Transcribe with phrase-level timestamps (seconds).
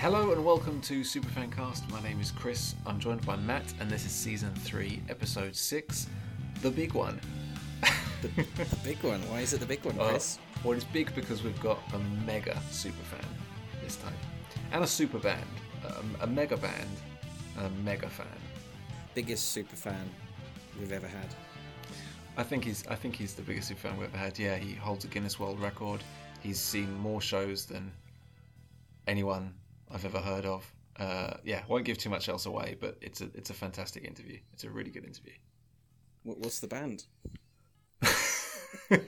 [0.00, 1.90] Hello and welcome to Superfancast.
[1.90, 2.76] My name is Chris.
[2.86, 6.06] I'm joined by Matt, and this is season three, episode six,
[6.62, 7.20] the big one.
[8.22, 9.20] The, the big one.
[9.28, 10.38] Why is it the big one, Chris?
[10.62, 13.24] well, it's big because we've got a mega superfan
[13.82, 14.14] this time,
[14.70, 15.50] and a super band,
[15.84, 16.96] um, a mega band,
[17.56, 18.26] and a mega fan.
[19.14, 20.08] Biggest super fan
[20.78, 21.34] we've ever had.
[22.36, 24.38] I think he's I think he's the biggest super fan we've ever had.
[24.38, 26.04] Yeah, he holds a Guinness World Record.
[26.40, 27.90] He's seen more shows than
[29.08, 29.54] anyone
[29.90, 30.72] I've ever heard of.
[30.98, 34.38] Uh, yeah, won't give too much else away, but it's a it's a fantastic interview.
[34.52, 35.34] It's a really good interview.
[36.24, 37.04] What, what's the band?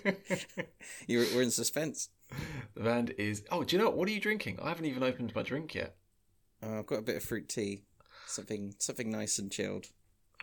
[1.07, 2.11] You're, we're in suspense.
[2.75, 3.43] the band is.
[3.51, 3.99] Oh, do you know what?
[3.99, 4.59] What are you drinking?
[4.63, 5.97] I haven't even opened my drink yet.
[6.63, 7.83] Uh, I've got a bit of fruit tea.
[8.27, 9.87] Something something nice and chilled.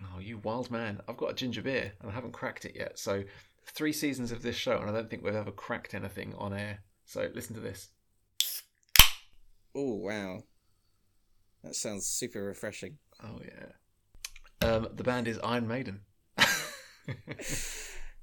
[0.03, 0.99] Oh, you wild man!
[1.07, 2.99] I've got a ginger beer and I haven't cracked it yet.
[2.99, 3.23] So
[3.65, 6.79] three seasons of this show, and I don't think we've ever cracked anything on air.
[7.05, 7.89] So listen to this.
[9.77, 10.43] Oh, wow.
[11.63, 12.97] That sounds super refreshing.
[13.23, 14.67] Oh yeah.
[14.67, 16.01] Um, the band is Iron Maiden.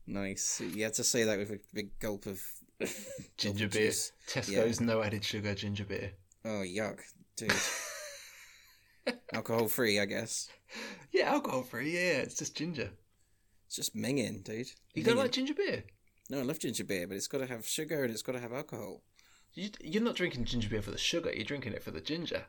[0.07, 0.61] Nice.
[0.61, 2.43] You had to say that with a big gulp of
[3.39, 3.87] ginger beer.
[3.87, 4.13] juice.
[4.29, 6.13] Tesco's no added sugar ginger beer.
[6.45, 7.01] Oh, yuck.
[7.37, 7.53] Dude.
[9.33, 10.49] Alcohol free, I guess.
[11.13, 11.93] Yeah, alcohol free.
[11.93, 12.91] Yeah, it's just ginger.
[13.67, 14.69] It's just minging, dude.
[14.95, 15.85] You don't like ginger beer?
[16.31, 18.41] No, I love ginger beer, but it's got to have sugar and it's got to
[18.41, 19.03] have alcohol.
[19.55, 21.33] You, you're not drinking ginger beer for the sugar.
[21.33, 22.45] You're drinking it for the ginger.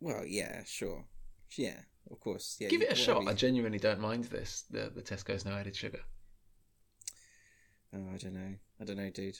[0.00, 1.04] Well, yeah, sure.
[1.56, 1.76] Yeah,
[2.10, 2.56] of course.
[2.60, 3.22] Yeah, Give you- it a shot.
[3.22, 4.64] you- I genuinely don't mind this.
[4.70, 6.00] The the Tesco's no added sugar.
[7.94, 8.54] Oh, I don't know.
[8.80, 9.38] I don't know, dude.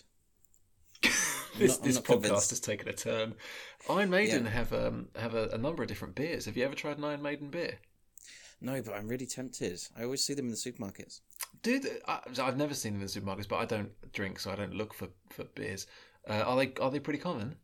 [1.56, 2.50] this not- this podcast convinced.
[2.50, 3.34] has taken a turn.
[3.88, 4.50] Iron Maiden Yeah.
[4.50, 6.44] have um have a, a number of different beers.
[6.46, 7.78] Have you ever tried an Iron Maiden beer?
[8.60, 9.80] No, but I'm really tempted.
[9.96, 11.20] I always see them in the supermarkets.
[11.62, 14.54] Dude, I, I've never seen them in the supermarkets, but I don't drink, so I
[14.56, 15.86] don't look for, for beers.
[16.28, 17.56] Uh, are they are they pretty common?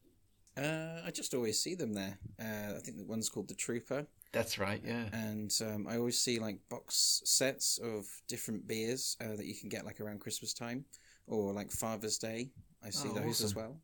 [0.57, 2.19] Uh, I just always see them there.
[2.41, 4.81] Uh, I think the one's called the Trooper, That's right.
[4.83, 5.05] Yeah.
[5.13, 9.69] and um, I always see like box sets of different beers uh, that you can
[9.69, 10.87] get like around Christmas time
[11.27, 12.53] or like Father's Day.
[12.83, 13.77] I see Oh, those as well.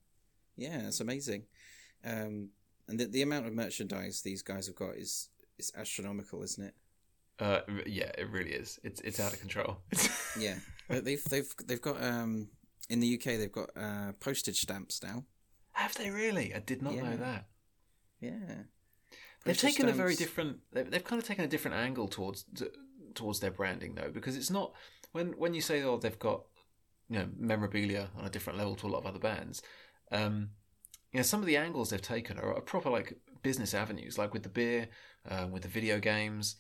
[0.57, 1.43] Yeah, it's amazing.
[2.05, 2.49] Um,
[2.89, 5.29] and the, the amount of merchandise these guys have got is
[5.59, 6.75] is astronomical, isn't it?
[7.39, 8.79] Uh, yeah, it really is.
[8.83, 9.77] It's it's out of control.
[10.39, 10.57] Yeah,
[10.89, 12.49] But they've they've they've got um
[12.89, 15.25] in the UK they've got uh, postage stamps now.
[15.73, 16.55] Have they really?
[16.55, 17.47] I did not know that.
[18.21, 18.31] Yeah,
[19.45, 20.59] They've Postage taken a very different.
[20.73, 22.67] They've, they've kind of taken a different angle towards t-
[23.15, 24.73] towards their branding though, because it's not
[25.13, 26.43] when when you say oh they've got
[27.09, 29.63] you know memorabilia on a different level to a lot of other bands.
[30.13, 30.51] Um,
[31.13, 34.33] you know some of the angles they've taken are, are proper like business avenues, like
[34.33, 34.89] with the beer,
[35.29, 36.57] uh, with the video games,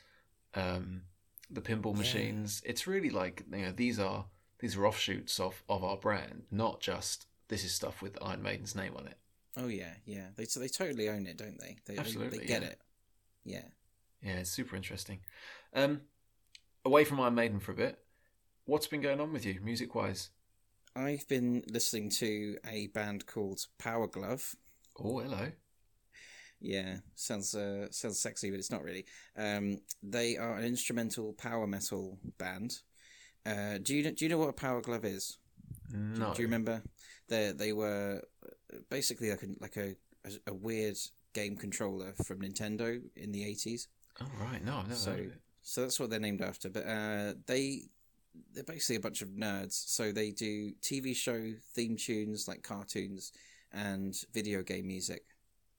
[0.54, 1.02] um,
[1.50, 1.98] the pinball Yeah.
[1.98, 2.60] machines.
[2.66, 4.26] It's really like you know these are
[4.62, 8.74] these are offshoots of of our brand, not just this is stuff with Iron Maiden's
[8.74, 9.18] name on it.
[9.56, 10.28] Oh yeah, yeah.
[10.36, 11.76] They so they totally own it, don't they?
[11.84, 12.68] They, they- Absolutely, they, get yeah.
[12.68, 12.80] it.
[13.44, 13.64] Yeah.
[14.22, 15.18] Yeah, it's super interesting.
[15.74, 16.02] Um,
[16.84, 17.98] away from Iron Maiden for a bit,
[18.66, 20.30] what's been going on with you, music wise?
[20.94, 24.54] I've been listening to a band called Power Glove.
[24.96, 25.48] Oh, hello.
[26.60, 29.06] Yeah, sounds uh, sounds sexy, but it's not really.
[29.36, 32.78] Um, they are an instrumental power metal band.
[33.44, 35.38] Uh, do you do you know what a Power Glove is?
[35.90, 36.32] Do- No.
[36.34, 36.82] Do you remember?
[37.28, 38.22] They they were
[38.90, 39.94] basically like a like a,
[40.24, 40.96] a, a weird
[41.34, 43.88] game controller from Nintendo in the eighties.
[44.20, 44.64] Oh, right.
[44.64, 45.40] No, I've never So heard of it.
[45.62, 46.68] so that's what they're named after.
[46.70, 47.82] But uh, they
[48.54, 49.72] they're basically a bunch of nerds.
[49.88, 53.32] So they do TV show theme tunes like cartoons
[53.72, 55.24] and video game music.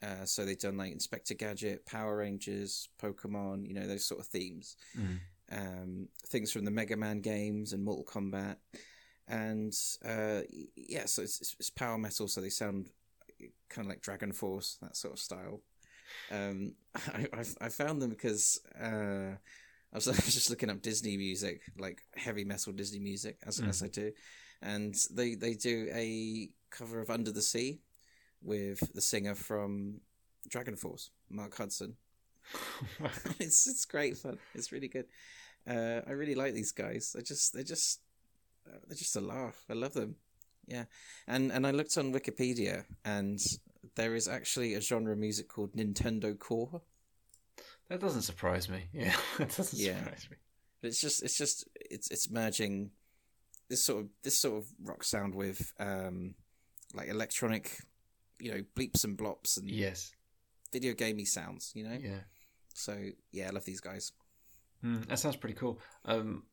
[0.01, 4.27] Uh, so they've done like Inspector Gadget, Power Rangers, Pokemon, you know those sort of
[4.27, 4.75] themes.
[4.99, 5.19] Mm.
[5.51, 8.55] Um, things from the Mega Man games and Mortal Kombat,
[9.27, 9.73] and
[10.05, 10.41] uh,
[10.75, 12.27] yeah, so it's, it's, power metal.
[12.27, 12.89] So they sound
[13.69, 15.61] kind of like DragonForce, that sort of style.
[16.31, 20.81] Um, I, I I found them because uh, I was, I was just looking up
[20.81, 23.69] Disney music, like heavy metal Disney music, as Mm.
[23.69, 24.11] as I do,
[24.61, 27.79] and they they do a cover of Under the Sea
[28.41, 29.99] with the singer from
[30.49, 31.95] Dragon Force, Marc Hudson.
[33.39, 34.37] it's it's great fun.
[34.53, 35.05] It's really good.
[35.67, 37.13] Uh, I really like these guys.
[37.15, 38.01] They just they're just
[38.67, 39.63] uh, they're just a laugh.
[39.69, 40.15] I love them.
[40.67, 40.85] Yeah,
[41.27, 43.39] and and I looked on Wikipedia, and
[43.95, 46.81] there is actually a genre of music called Nintendo Core.
[47.89, 48.85] that doesn't surprise me.
[48.93, 49.99] Yeah, that doesn't Yeah.
[49.99, 50.37] surprise me.
[50.81, 52.91] But it's just it's just it's it's merging
[53.69, 56.35] this sort of this sort of rock sound with um
[56.93, 57.79] like electronic,
[58.39, 60.11] you know, bleeps and blops and Yes.
[60.73, 61.71] Video gamey sounds.
[61.75, 62.21] You know, Yeah.
[62.73, 62.97] so
[63.31, 64.11] yeah, I love these guys.
[64.83, 65.79] Mm, that sounds pretty cool.
[66.05, 66.43] Um,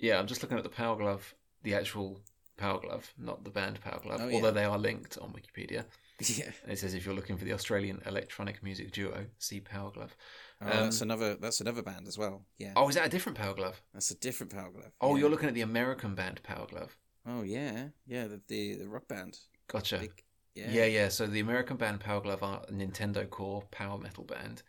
[0.00, 2.20] yeah, I'm just looking at the Power Glove, the actual
[2.56, 4.36] Power Glove, not the band Power Glove, Oh, yeah.
[4.36, 5.84] although they are linked on Wikipedia.
[6.20, 6.52] Yeah.
[6.68, 10.16] It says if you're looking for the Australian electronic music duo, see Power Glove.
[10.62, 11.34] Oh, that's another.
[11.34, 12.46] That's another band as well.
[12.56, 12.72] Yeah.
[12.76, 13.82] Oh, is that a different Power Glove?
[13.92, 14.92] That's a different Power Glove.
[15.00, 15.20] Oh, yeah.
[15.22, 16.96] you're looking at the American band Power Glove.
[17.26, 18.28] Oh yeah, yeah.
[18.28, 19.38] The the, the rock band.
[19.66, 19.98] Gotcha.
[19.98, 20.22] Big-
[20.54, 20.70] Yeah.
[20.70, 20.84] yeah.
[20.84, 24.62] yeah, So the American band Power Glove are a Nintendo core power metal band.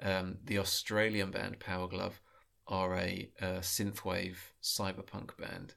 [0.00, 2.20] Um, the Australian band Power Glove
[2.66, 5.74] are a uh, synthwave cyberpunk band.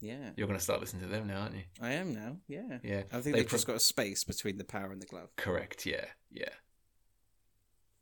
[0.00, 0.30] Yeah.
[0.36, 1.62] You're going to start listening to them now, aren't you?
[1.80, 2.36] I am now.
[2.46, 2.78] Yeah.
[2.84, 3.02] Yeah.
[3.10, 5.30] I think They they've pro- just got a space between the power and the glove.
[5.36, 5.86] Correct.
[5.86, 6.04] Yeah.
[6.30, 6.50] Yeah.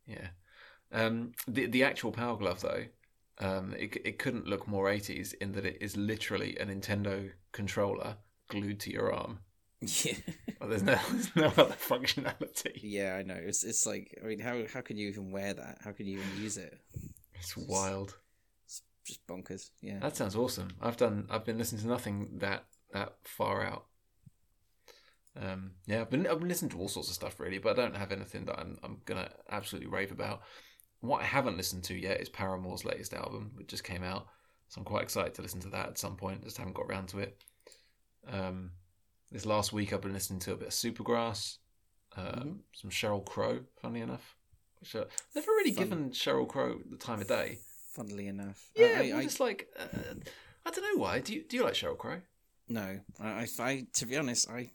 [0.07, 0.29] Yeah.
[0.93, 2.85] Um, the the actual Power Glove though,
[3.39, 8.17] um, it it couldn't look more 80s in that it is literally a Nintendo controller
[8.49, 9.41] glued to your arm.
[10.05, 10.15] Yeah.
[10.59, 12.81] Well, there's no there's no other functionality.
[12.83, 13.37] yeah, I know.
[13.39, 15.79] It's it's like I mean, how how can you even wear that?
[15.85, 16.81] How can you even use it?
[17.35, 18.17] It's wild.
[18.65, 19.69] It's just bonkers.
[19.83, 19.99] Yeah.
[19.99, 20.69] That sounds awesome.
[20.81, 21.27] I've done.
[21.29, 23.85] I've been listening to nothing that that far out.
[25.39, 27.83] Um, yeah, I've been I've been listening to all sorts of stuff really, but I
[27.83, 30.41] don't have anything that I'm I'm gonna absolutely rave about.
[31.01, 34.27] What I haven't listened to yet is Paramore's latest album, which just came out,
[34.69, 36.45] so I'm quite excited to listen to that at some point.
[36.45, 37.37] Just haven't got around to it.
[38.27, 38.71] Um,
[39.31, 41.59] this last week I've been listening to a bit of Supergrass,
[42.17, 42.59] um, Mhm.
[42.75, 43.65] some Sheryl Crow.
[43.81, 44.37] Funny enough,
[44.81, 45.85] which uh, never really Fun.
[45.85, 47.59] given Sheryl Crow the time of day.
[47.93, 48.71] Funnily enough.
[48.75, 49.87] Yeah, I, well, I, just like uh,
[50.65, 51.21] I don't know why.
[51.21, 52.21] Do you do you like Sheryl Crow?
[52.69, 53.01] no.
[53.21, 54.71] I, I, I to be honest, I.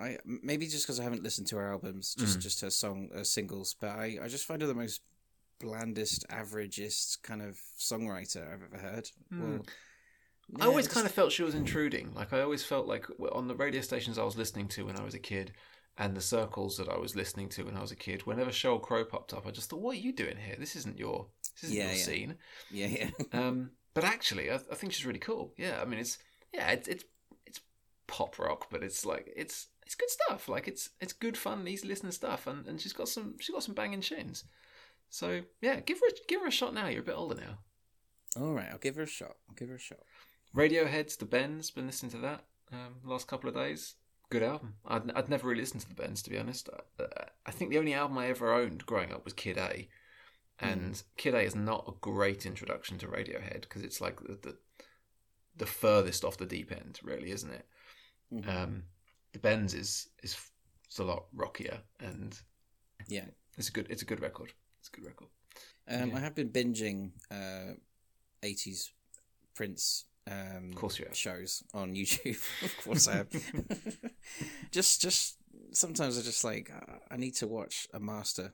[0.00, 2.42] I maybe just because I haven't listened to her albums, just Mm.
[2.42, 5.00] just her song her singles, but I, I just find her the most
[5.58, 9.10] blandest, averagest kind of songwriter I've ever heard.
[9.32, 9.40] Mm.
[9.40, 9.66] Well,
[10.60, 12.14] I always kind of felt she was intruding.
[12.14, 15.04] Like I always felt like on the radio stations I was listening to when I
[15.04, 15.52] was a kid,
[15.98, 18.26] and the circles that I was listening to when I was a kid.
[18.26, 20.56] Whenever Sheryl Crow popped up, I just thought, "What are you doing here?
[20.58, 22.02] This isn't your this isn't Yeah, your yeah.
[22.02, 22.34] scene."
[22.70, 25.52] yeah, yeah, Um, but actually, I, I think she's really cool.
[25.56, 26.18] Yeah, I mean, it's
[26.54, 27.04] yeah, it's it's
[27.46, 27.60] it's
[28.06, 30.48] pop rock, but it's like it's it's good stuff.
[30.48, 33.62] Like it's it's good fun, easy listening stuff, and, and she's got some she's got
[33.64, 34.44] some banging tunes.
[35.10, 36.86] So yeah, give her a, give her a shot now.
[36.86, 37.58] You're a bit older now.
[38.36, 39.36] All right, I'll give her a shot.
[39.48, 40.00] I'll give her a shot.
[40.54, 41.70] Radiohead's The Bends.
[41.70, 43.94] Been listening to that um, last couple of days.
[44.30, 44.74] Good album.
[44.86, 46.68] I'd, I'd never really listened to The Bends to be honest.
[47.00, 47.04] I,
[47.46, 49.88] I think the only album I ever owned growing up was Kid A,
[50.60, 54.56] and Kid A is not a great introduction to Radiohead because it's like the, the
[55.56, 57.66] the furthest off the deep end, really, isn't it?
[58.32, 58.48] Mhm.
[58.48, 58.82] Um,
[59.32, 60.36] the Bends is is
[60.84, 62.38] it's a lot rockier and
[63.08, 63.26] yeah.
[63.56, 64.52] it's a good it's a good record.
[64.80, 65.28] It's a good record.
[65.88, 66.16] Um, Yeah.
[66.16, 67.74] I have been binging uh,
[68.42, 68.90] 80s
[69.54, 71.16] Prince um, Of course you have.
[71.16, 72.38] shows on YouTube.
[72.64, 73.28] of course I have.
[74.70, 75.36] just, just
[75.72, 76.70] sometimes I just like
[77.10, 78.52] I need to watch a master,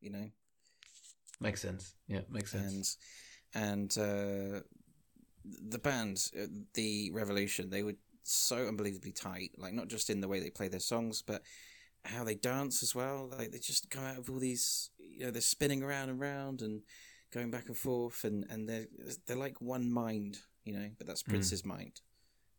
[0.00, 0.30] you know,
[1.40, 1.94] Makes sense.
[2.06, 2.96] Yeah, makes sense.
[3.54, 3.64] and
[3.96, 4.60] and uh,
[5.44, 9.50] the band, uh, the Revolution, they were so unbelievably tight.
[9.58, 11.42] Like not just in the way they play their songs, but
[12.04, 13.30] how they dance as well.
[13.36, 16.62] Like they just come out of all these, you know, they're spinning around and round
[16.62, 16.82] and
[17.32, 18.86] going back and forth, and and they're
[19.26, 20.90] they're like one mind, you know.
[20.98, 22.00] But that's Prince's mind,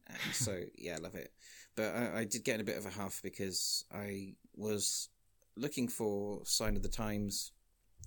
[0.07, 1.31] and so yeah, I love it.
[1.75, 5.09] But I, I did get in a bit of a huff because I was
[5.57, 7.51] looking for Sign of the Times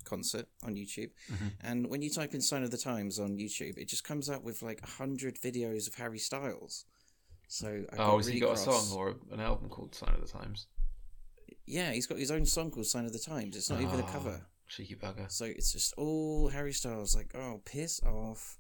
[0.05, 1.53] concert on YouTube, Mhm.
[1.61, 4.43] and when you type in Sign of the Times on YouTube, it just comes up
[4.43, 6.85] with like a hundred videos of Harry Styles.
[7.49, 10.21] So I Oh, has really he got a song or an album called Sign of
[10.21, 10.67] the Times?
[11.67, 13.57] Yeah, he's got his own song called Sign of the Times.
[13.57, 14.47] It's not even a Oh, cover.
[14.69, 15.31] Cheeky bugger.
[15.31, 17.17] So it's just all Harry Styles.
[17.17, 18.59] Like, oh, piss off.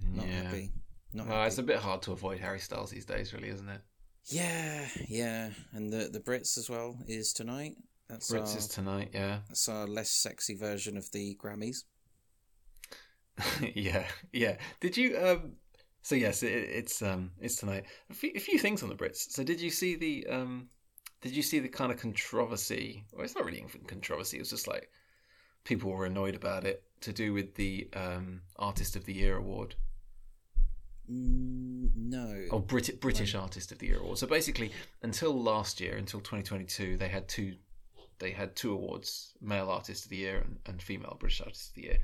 [0.00, 0.42] Not yeah.
[0.42, 0.70] happy.
[1.12, 1.46] Not happy.
[1.46, 3.80] it's a bit hard to avoid Harry Styles these days, really, isn't it?
[4.26, 5.50] Yeah, yeah.
[5.72, 7.76] And the the Brits as well is tonight.
[8.08, 9.40] That's Brits our, is tonight, yeah.
[9.48, 11.84] that's our less sexy version of the Grammys.
[13.74, 14.56] yeah, yeah.
[14.80, 15.18] Did you?
[15.18, 15.52] Um,
[16.02, 17.84] so yes, it, it's um, it's tonight.
[18.10, 19.30] A few, a few things on the Brits.
[19.30, 20.68] So did you see the um,
[21.20, 23.04] did you see the kind of controversy?
[23.12, 24.36] Well, it's not really controversy.
[24.36, 24.90] It was just like
[25.64, 29.74] people were annoyed about it to do with the um, Artist of the Year award.
[31.08, 32.44] No.
[32.50, 34.18] Oh, Brit- British Artist of the Year award.
[34.18, 34.72] So basically,
[35.02, 37.56] until last year, until 2022, they had two,
[38.18, 41.74] they had two awards: Male Artist of the Year and, and Female British Artist of
[41.74, 41.98] the Year.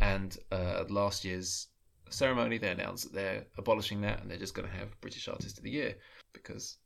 [0.00, 1.68] And uh, at last year's
[2.10, 5.58] ceremony, they announced that they're abolishing that and they're just going to have British Artist
[5.58, 5.96] of the Year
[6.32, 6.78] because,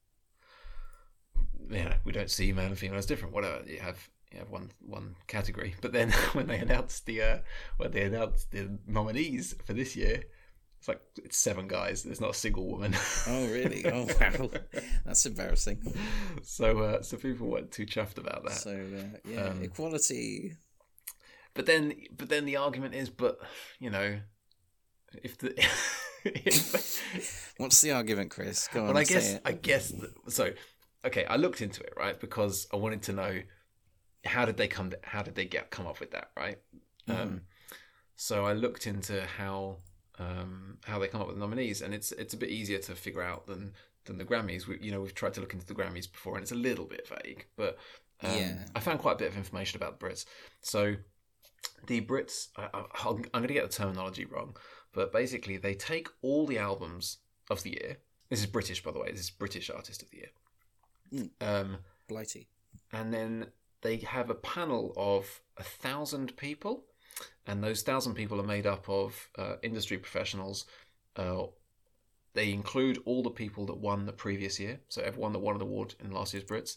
[1.71, 3.35] you know, we don't see male and female as different.
[3.35, 4.09] Whatever you have.
[4.31, 7.39] You have one one category, but then when they announced the uh,
[7.79, 10.23] when they announced the nominees for this year,
[10.79, 12.03] it's like it's seven guys.
[12.05, 12.95] There's not a single woman.
[13.27, 13.85] Oh, really?
[13.87, 14.51] Oh, wow.
[15.05, 15.83] That's embarrassing.
[16.43, 18.53] so uh, so people weren't too chuffed about that.
[18.53, 20.57] So, uh, yeah, Um, equality.
[21.55, 23.39] but then but then the argument is, but
[23.81, 24.21] you know,
[25.23, 25.55] if the
[26.25, 28.69] if, What's the argument, Chris?
[28.69, 29.43] Go on, well, I guess it.
[29.45, 30.51] I guess that, so.
[31.05, 33.41] okay, I looked into it right because I wanted to know
[34.25, 36.59] how did they come how did they get come up with that right.
[37.09, 37.21] Mhm.
[37.21, 37.41] Um,
[38.17, 39.79] so I looked into how
[40.19, 42.95] um, how they come up with the nominees, and it's it's a bit easier to
[42.95, 43.73] figure out than
[44.05, 44.67] than the Grammys.
[44.67, 46.87] We, you know, we've tried to look into the Grammys before, and it's a little
[46.87, 47.79] bit vague, but
[48.23, 48.65] um, Yeah.
[48.75, 50.25] I found quite a bit of information about the Brits.
[50.61, 50.97] So
[51.87, 52.69] the Brits, I,
[53.05, 54.57] I'm going to get the terminology wrong,
[54.93, 57.19] but basically they take all the albums
[57.51, 57.99] of the year.
[58.31, 59.11] This is British, by the way.
[59.11, 60.31] This is British Artist of the Year.
[61.13, 61.31] Mm.
[61.41, 61.77] Um,
[62.09, 62.49] Blighty.
[62.93, 63.47] and then
[63.83, 66.85] they have a panel of a thousand people,
[67.47, 70.67] and those thousand people are made up of uh, industry professionals.
[71.17, 71.45] Uh,
[72.35, 75.63] they include all the people that won the previous year, so everyone that won an
[75.63, 76.77] award in last year's Brits.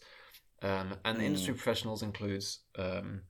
[0.62, 1.28] Um, and the Mm.
[1.28, 3.22] industry professionals includes um,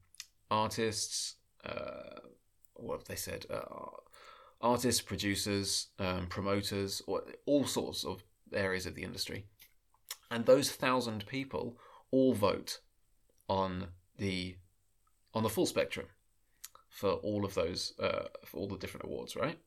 [0.49, 1.35] artists.
[1.63, 2.19] Uh,
[2.75, 3.45] what have they said?
[3.49, 3.65] Uh,
[4.61, 9.45] artists, producers, um, promoters, or all sorts of areas of the industry.
[10.29, 11.77] And those thousand people
[12.11, 12.79] all vote
[13.47, 13.87] on
[14.17, 14.57] the
[15.33, 16.07] on the full spectrum
[17.01, 19.57] for all of those uh, for all the different awards, right?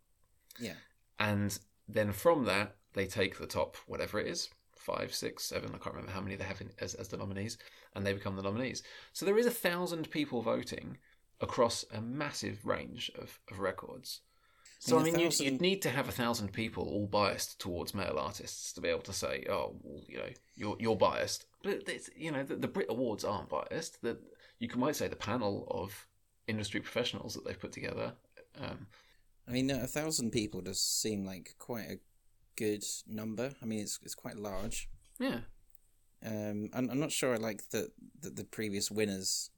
[0.60, 0.74] Yeah.
[1.18, 5.70] And then from that, they take the top whatever it is five, six, seven.
[5.74, 7.58] I can't remember how many they have in, as as the nominees,
[7.94, 8.84] and they become the nominees.
[9.12, 10.98] So there is a thousand people voting
[11.40, 14.20] across a massive range of, of records.
[14.78, 17.60] So I I mean, you'd, thousand- you'd need to have a thousand people all biased
[17.60, 21.46] towards male artists to be able to say, "Oh, well, you know, you're you're biased."
[21.64, 24.00] But it's, you know, the, the Brit Awards aren't biased.
[24.02, 24.18] That
[24.60, 26.06] you can might say the panel of
[26.46, 28.12] industry professionals that they've put together.
[28.60, 28.86] Um,
[29.48, 31.98] I mean, a thousand people does seem like quite a
[32.56, 33.52] good number.
[33.62, 34.88] I mean, it's it's quite large.
[35.18, 35.40] yeah,
[36.24, 39.50] Um, I'm, I'm not sure I like that the, the previous winners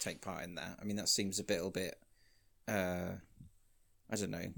[0.00, 0.78] take part in that.
[0.80, 1.94] I mean, that seems a little bit,
[2.68, 3.12] uh,
[4.10, 4.52] I don't know,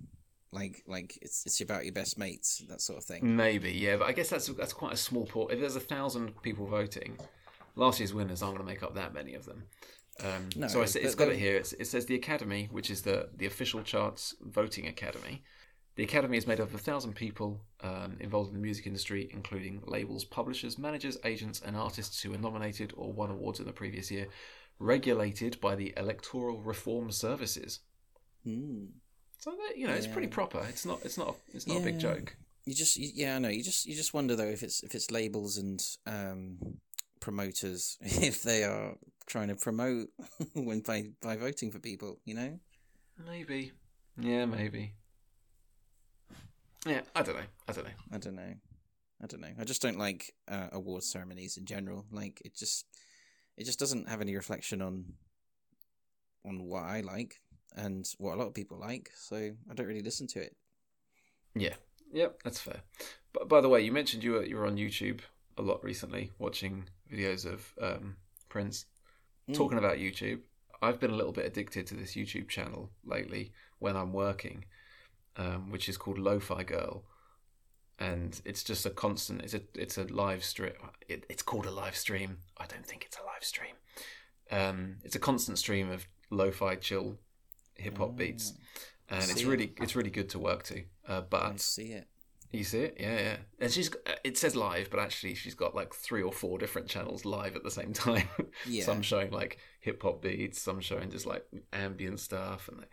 [0.52, 3.37] like like it's it's about your best mates that sort of thing.
[3.37, 3.97] maybe, yeah.
[3.97, 5.52] But I guess that's that's quite a small port.
[5.52, 7.19] If there's a thousand people voting,
[7.75, 9.64] last year's winners aren't going to make up that many of them.
[10.23, 11.56] Um, No, so I, it's got it here.
[11.56, 15.42] It's, it says the Academy, which is the the official charts voting academy.
[15.96, 19.30] The Academy is made up of a thousand people um, involved in the music industry,
[19.32, 23.73] including labels, publishers, managers, agents, and artists who were nominated or won awards in the
[23.73, 24.26] previous year,
[24.78, 27.80] regulated by the Electoral Reform Services.
[28.44, 28.85] Hmm.
[29.38, 30.64] So that, you know, it's pretty proper.
[30.68, 31.00] It's not.
[31.02, 31.37] It's not.
[31.54, 32.37] It's not a big joke.
[32.66, 33.49] You just you, yeah, I know.
[33.49, 36.58] You just you just wonder though if it's if it's labels and um,
[37.20, 38.96] promoters if they are
[39.26, 40.09] trying to promote
[40.54, 42.18] when by by voting for people.
[42.25, 42.59] You know.
[43.26, 43.73] Maybe.
[44.18, 44.92] Yeah, maybe.
[46.87, 47.42] Yeah, I don't know.
[47.68, 47.90] I don't know.
[48.12, 48.54] I don't know.
[49.23, 49.52] I don't know.
[49.59, 52.04] I just don't like uh, award ceremonies in general.
[52.12, 52.87] Like it just,
[53.56, 55.14] it just doesn't have any reflection on,
[56.45, 57.40] on what I like
[57.75, 59.11] and what a lot of people like.
[59.16, 60.54] So I don't really listen to it.
[61.54, 61.75] Yeah.
[62.12, 62.80] Yep, that's fair.
[63.33, 65.21] But by the way, you mentioned you were you were on YouTube
[65.59, 68.16] a lot recently, watching videos of um,
[68.49, 68.87] Prince.
[69.49, 69.55] Mm.
[69.55, 70.41] Talking about YouTube,
[70.83, 74.65] I've been a little bit addicted to this YouTube channel lately when I'm working,
[75.37, 77.05] um, which is called Lo-Fi Girl,
[77.99, 79.43] and it's just a constant.
[79.43, 80.73] It's a it's a live stream.
[81.09, 82.38] It, it's called a live stream.
[82.57, 83.75] I don't think it's a live stream.
[84.50, 87.19] Um, it's a constant stream of lo-fi chill
[87.75, 88.55] hip hop beats,
[89.09, 90.83] and it's really it's really good to work to.
[91.09, 92.07] Uh, I but see it.
[92.56, 93.36] You see it, yeah, yeah.
[93.60, 96.88] And she's uh, it says live, but actually she's got like three or four different
[96.88, 98.28] channels live at the same time.
[98.66, 98.84] Yeah.
[98.84, 102.90] some showing like hip hop beats, some showing just like ambient stuff, and like,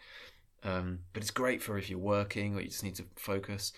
[0.64, 3.74] um, but it's great for if you're working or you just need to focus.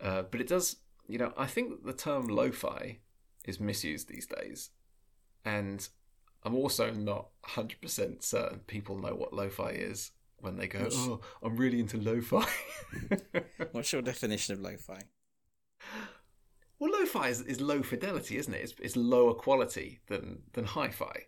[0.00, 0.76] Uh, but it does,
[1.08, 2.98] you know, I think the term lo-fi
[3.46, 4.70] is misused these days,
[5.44, 5.88] and
[6.42, 11.56] I'm also not 100% certain people know what lo-fi is when they go, "Oh, I'm
[11.56, 12.46] really into lo-fi."
[13.72, 15.00] What's your definition of lo-fi?
[16.78, 18.62] Well, lo-fi is, is low fidelity, isn't it?
[18.62, 21.24] It's, it's lower quality than than hi-fi,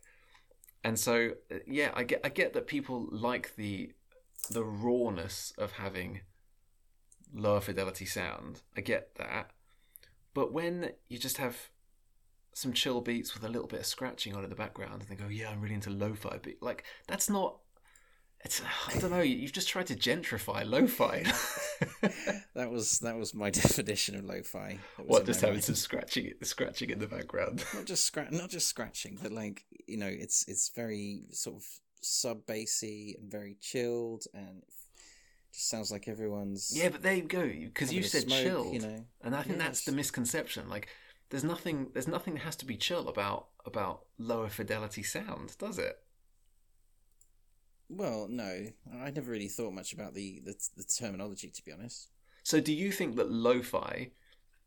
[0.85, 3.93] and so uh, yeah, I get I get that people like the
[4.51, 6.21] the rawness of having
[7.35, 8.61] lower fidelity sound.
[8.77, 9.51] I get that,
[10.35, 11.71] but when you just have
[12.53, 15.15] some chill beats with a little bit of scratching on in the background, and they
[15.15, 17.59] go, "Yeah, I'm really into lo-fi," beat like that's not.
[18.45, 19.21] It's I don't know.
[19.21, 21.25] You've just tried to gentrify lo-fi.
[22.55, 24.79] That was that was my definition of lo-fi.
[24.97, 25.65] What just having mind.
[25.65, 27.65] some scratching scratching in the background.
[27.75, 31.65] not just scratch, not just scratching, but like you know, it's it's very sort of
[32.01, 34.63] sub bassy and very chilled, and
[35.53, 37.47] just sounds like everyone's Yeah, but there you go.
[37.47, 39.05] Because you said smoke, chilled, you know.
[39.23, 39.85] and I think that's Yes.
[39.85, 40.69] the misconception.
[40.69, 40.89] Like,
[41.31, 45.79] there's nothing, there's nothing that has to be chill about about lower fidelity sound, does
[45.79, 45.99] it?
[47.89, 48.67] Well, no,
[49.01, 52.11] I never really thought much about the, the the terminology, to be honest.
[52.43, 54.11] So, do you think that lo-fi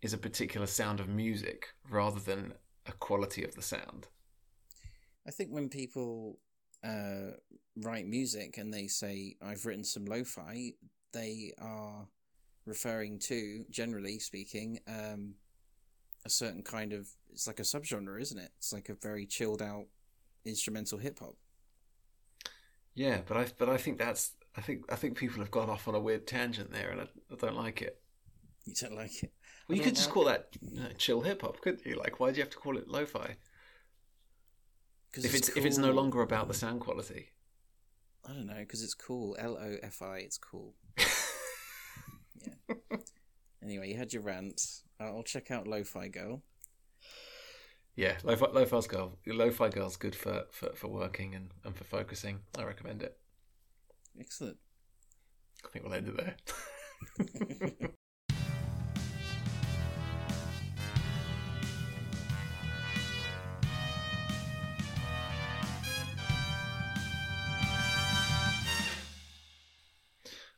[0.01, 2.53] is a particular sound of music rather than
[2.85, 4.07] a quality of the sound.
[5.27, 6.39] I think when people
[6.83, 7.35] uh,
[7.77, 10.73] write music and they say, I've written some lo fi,
[11.13, 12.07] they are
[12.65, 15.35] referring to, generally speaking, um,
[16.25, 17.07] a certain kind of.
[17.31, 18.51] It's like a subgenre, isn't it?
[18.57, 19.85] It's like a very chilled out
[20.45, 21.35] instrumental hip hop.
[22.93, 25.87] Yeah, but I but I think that's I think I think people have gone off
[25.87, 27.99] on a weird tangent there, and I, I don't like it.
[28.65, 29.31] You don't like it?
[29.67, 31.95] Well, you could just call that you know, chill hip hop, couldn't you?
[31.95, 33.37] Like, why do you have to call it lo-fi?
[35.13, 37.29] If it's, it's if it's no longer about the sound quality.
[38.25, 39.35] I don't know, because it's cool.
[39.39, 40.75] L O F I, it's cool.
[42.41, 42.75] yeah.
[43.63, 44.61] Anyway, you had your rant.
[44.99, 46.43] I'll check out Lo-Fi Girl.
[47.95, 52.39] Yeah, lo-fi, lo-fi's girl, lo-fi girl's good for, for, for working and, and for focusing.
[52.57, 53.17] I recommend it.
[54.19, 54.57] Excellent.
[55.65, 56.35] I think we'll end it there.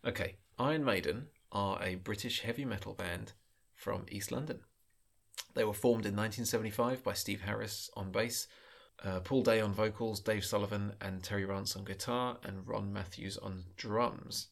[0.05, 3.33] okay, Iron Maiden are a British heavy metal band
[3.73, 4.59] from East London.
[5.53, 8.47] They were formed in 1975 by Steve Harris on bass,
[9.03, 13.37] uh, Paul Day on vocals, Dave Sullivan and Terry Rance on guitar, and Ron Matthews
[13.37, 14.47] on drums.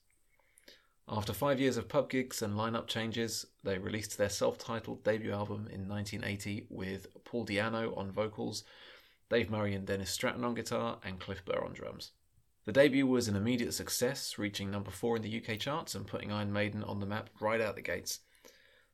[1.08, 5.32] After five years of pub gigs and lineup changes, they released their self titled debut
[5.32, 8.64] album in 1980 with Paul Di'Anno on vocals,
[9.30, 12.12] Dave Murray and Dennis Stratton on guitar, and Clive Burr on drums.
[12.66, 16.32] The debut was an immediate success, reaching number four in the UK charts and putting
[16.32, 18.20] Iron Maiden on the map right out the gates.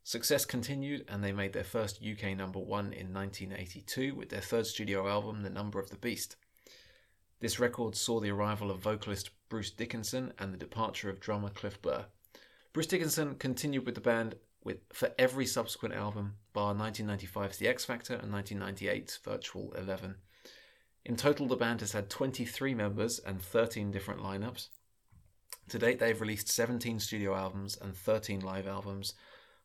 [0.07, 4.65] Success continued, and they made their first UK number one in 1982 with their third
[4.65, 6.37] studio album, The Number of the Beast.
[7.41, 11.81] This record saw the arrival of vocalist Bruce Dickinson and the departure of drummer Clive
[11.81, 12.05] Burr.
[12.71, 17.83] Bruce Dickinson continued with the band with for every subsequent album, bar 1995's The X
[17.83, 20.15] Factor and 1998's Virtual Eleven.
[21.03, 24.69] In total, the band has had 23 members and 13 different lineups.
[25.67, 29.13] To date, they've released 17 studio albums and 13 live albums,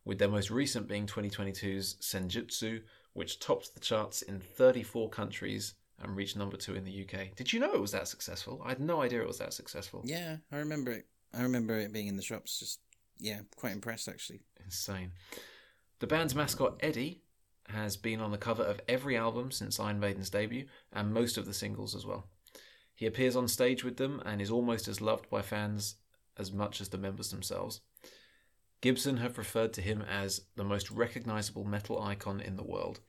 [0.05, 2.81] with their most recent being 2022's Senjutsu,
[3.13, 7.35] which topped the charts in 34 countries and reached number two in the UK.
[7.35, 8.61] Did you know it was that successful?
[8.65, 10.01] I had no idea it was that successful.
[10.03, 11.05] Yeah, I remember it.
[11.33, 12.59] I remember it being in the shops.
[12.59, 12.79] Just
[13.19, 14.41] yeah, quite impressed actually.
[14.63, 15.11] Insane.
[15.99, 17.21] The band's mascot Eddie
[17.69, 21.45] has been on the cover of every album since Iron Maiden's debut and most of
[21.45, 22.27] the singles as well.
[22.95, 25.95] He appears on stage with them and is almost as loved by fans
[26.37, 27.81] as much as the members themselves.
[28.83, 32.99] Gibson have referred to him as the most recognizable metal icon in the world.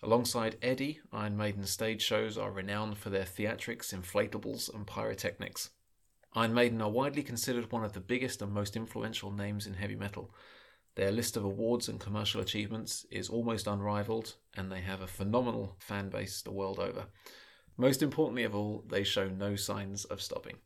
[0.00, 5.70] Alongside Eddie, Iron Maiden's stage shows are renowned for their theatrics, inflatables, and pyrotechnics.
[6.34, 9.96] Iron Maiden are widely considered one of the biggest and most influential names in heavy
[9.96, 10.32] metal.
[10.94, 15.74] Their list of awards and commercial achievements is almost unrivaled, and they have a phenomenal
[15.80, 17.06] fan base the world over.
[17.76, 20.58] Most importantly of all, they show no signs of stopping.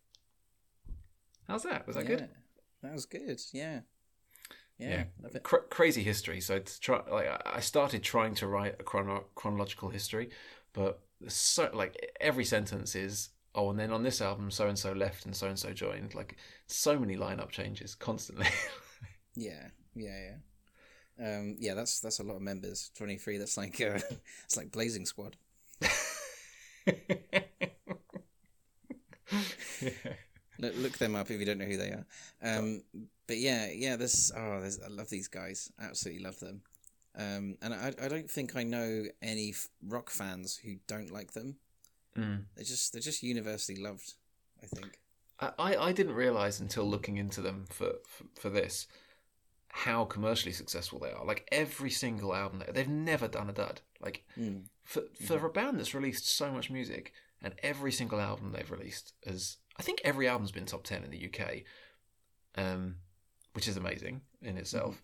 [1.49, 1.87] How's that?
[1.87, 2.29] Was that yeah, good?
[2.83, 3.41] That was good.
[3.55, 3.81] Yeah.
[4.81, 4.89] Yeah.
[4.89, 5.05] Yeah.
[5.23, 5.43] Love it.
[5.43, 6.41] Cra- crazy history.
[6.41, 10.31] So to try, like, I- started trying to write a chrono- chronological history,
[10.73, 14.93] but so like every sentence is oh, and then on this album, so and so
[14.93, 16.15] left and so and so joined.
[16.15, 18.47] Like so many lineup changes constantly.
[19.37, 19.69] Yeah.
[19.95, 20.35] Yeah.
[21.19, 21.39] Yeah.
[21.39, 22.91] Um, yeah, that's that's a lot of members.
[22.97, 23.39] Twenty three.
[23.39, 24.01] That's like uh,
[24.45, 25.37] it's like Blazing Squad.
[30.59, 32.07] Look, look them up if you don't know who they are.
[32.43, 32.83] Um,
[33.31, 35.71] but yeah, yeah, this oh, there's, I love these guys.
[35.81, 36.63] Absolutely love them.
[37.17, 41.33] Um, and I, I don't think I know any f- rock fans who don't like
[41.33, 41.57] them.
[42.17, 42.45] Mm.
[42.57, 44.15] They're just they're just universally loved.
[44.63, 44.99] I think.
[45.59, 48.87] I, I didn't realize until looking into them for, for for this
[49.69, 51.25] how commercially successful they are.
[51.25, 53.81] Like every single album, they- they've never done a dud.
[54.01, 54.65] Like Mm.
[54.85, 57.13] for for a band that's released so much music,
[57.43, 61.11] and every single album they've released is, I think every album's been top ten in
[61.11, 61.63] the UK,
[62.57, 62.97] um,
[63.53, 65.03] which is amazing in itself,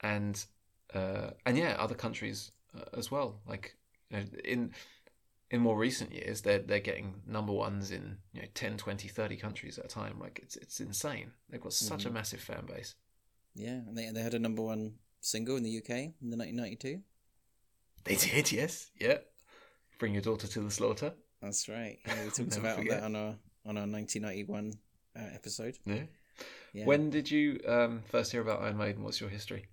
[0.00, 0.44] and
[0.94, 3.40] uh, and yeah, other countries uh, as well.
[3.46, 3.76] Like
[4.10, 4.72] you know, in
[5.50, 9.36] in more recent years, they're they're getting number ones in you know 10, 20, 30
[9.36, 10.18] countries at a time.
[10.20, 11.32] Like it's it's insane.
[11.50, 12.94] They've got such a massive fan base.
[13.54, 17.00] Yeah, and they they had a number one single in the UK in the 1992.
[18.04, 19.18] They did, yes, yeah.
[19.98, 21.14] Bring your daughter to the slaughter.
[21.40, 21.98] That's right.
[22.06, 23.00] Yeah, we talked about forget.
[23.00, 23.34] that on our
[23.66, 24.72] on our 1991
[25.16, 25.78] uh, episode.
[25.86, 26.02] Yeah.
[26.72, 26.86] Yeah.
[26.86, 29.02] When did you um, first hear about Iron Maiden?
[29.02, 29.66] What's your history?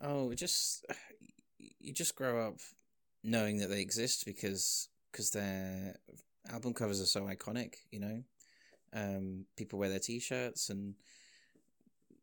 [0.00, 0.86] Oh, just
[1.80, 2.56] you just grow up
[3.22, 5.96] knowing that they exist because because their
[6.50, 7.74] album covers are so iconic.
[7.90, 8.22] You know,
[8.94, 10.94] um, people wear their T-shirts, and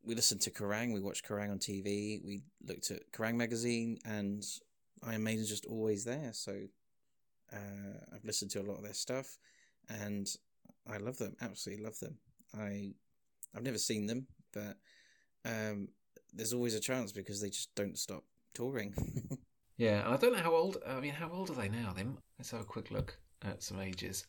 [0.04, 0.94] we listened to Kerrang.
[0.94, 2.24] We watched Kerrang on TV.
[2.26, 4.44] We looked at Kerrang magazine, and
[5.04, 6.32] Iron Maiden's just always there.
[6.34, 6.54] So
[7.54, 9.38] uh, I've listened to a lot of their stuff,
[9.90, 10.28] and
[10.90, 11.36] I love them.
[11.42, 12.18] Absolutely love them.
[12.58, 12.94] I
[13.56, 14.78] I've never seen them, but
[15.46, 15.90] um,
[16.34, 18.94] there's always a chance because they just don't stop touring.
[19.78, 20.78] yeah, and I don't know how old.
[20.86, 21.94] I mean, how old are they now?
[21.96, 24.26] Then let's have a quick look at some ages.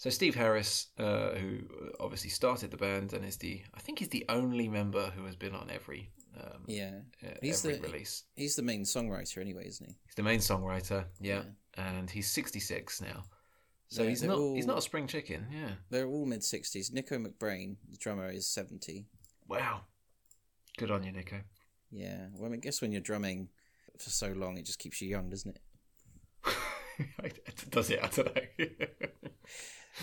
[0.00, 1.58] So Steve Harris, uh, who
[2.00, 5.36] obviously started the band and is the, I think he's the only member who has
[5.36, 8.24] been on every, um, yeah, uh, he's every the release.
[8.34, 9.94] he's the main songwriter anyway, isn't he?
[10.06, 11.42] He's the main songwriter, yeah,
[11.74, 13.24] and he's 66 now.
[13.90, 15.72] So They're- he's they're not all- he's not a spring chicken, yeah.
[15.90, 16.90] They're all mid sixties.
[16.92, 19.06] Nicko McBrain, the drummer, is seventy.
[19.48, 19.82] Wow,
[20.78, 21.40] good on you, Nicko.
[21.90, 23.48] Yeah, well, I guess when you're drumming
[23.98, 25.60] for so long, it just keeps you young, doesn't it?
[27.70, 28.00] Does it?
[28.02, 28.42] I don't know.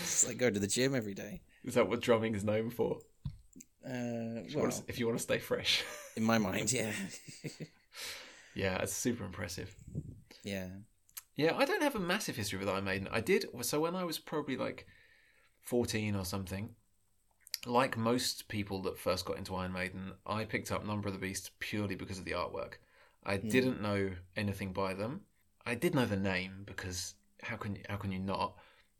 [0.00, 1.40] It's like going to the gym every day.
[1.64, 2.98] is that what drumming is known for?
[3.84, 5.82] Uh, If you, well, to, if you want to stay fresh.
[6.14, 6.92] in my mind, yeah,
[8.54, 9.74] yeah, it's super impressive.
[10.44, 10.68] yeah,
[11.38, 13.08] Yeah, I don't have a massive history with Iron Maiden.
[13.12, 14.88] I did so when I was probably like
[15.62, 16.70] fourteen or something.
[17.64, 21.20] Like most people that first got into Iron Maiden, I picked up Number of the
[21.20, 22.74] Beast purely because of the artwork.
[23.24, 23.48] I hmm.
[23.48, 25.20] didn't know anything by them.
[25.64, 28.56] I did know the name because how can you, how can you not?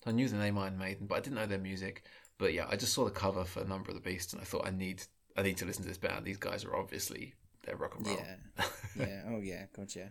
[0.07, 2.05] I knew the name Iron Maiden, but I didn't know their music.
[2.38, 4.64] But yeah, I just saw the cover for Number of the Beast, and I thought
[4.64, 5.03] I need
[5.37, 6.24] I need to listen to this band.
[6.24, 8.16] These guys are obviously they're rock and roll.
[8.16, 8.64] yeah,
[8.96, 9.22] yeah.
[9.27, 9.64] Oh yeah,
[9.96, 10.11] yeah.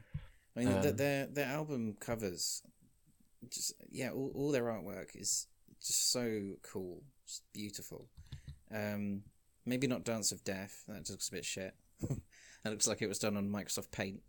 [0.58, 2.64] I mean, Um, their their album covers,
[3.50, 5.48] just yeah, all, all their artwork is
[5.86, 8.10] just so cool, just beautiful.
[8.74, 9.24] Um,
[9.66, 10.84] maybe not Dance of Death.
[10.88, 11.76] That looks a bit shit.
[12.02, 14.22] that looks like it was done on Microsoft Paint.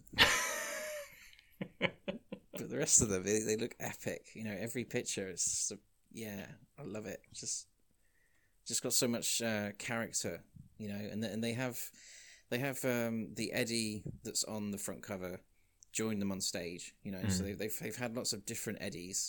[1.79, 4.27] But the rest of them, they, they look epic.
[4.35, 5.73] You know, every picture is,
[6.12, 6.47] yeah,
[6.79, 7.21] I love it.
[7.33, 7.69] Just,
[8.67, 10.43] just got so much uh, character.
[10.77, 11.79] You know, and and they have,
[12.51, 15.41] they have um, the Eddie that's on the front cover,
[16.01, 16.85] join them on stage.
[17.05, 17.47] You know, so Mm.
[17.47, 19.21] they, they've they've had lots of different Eddies,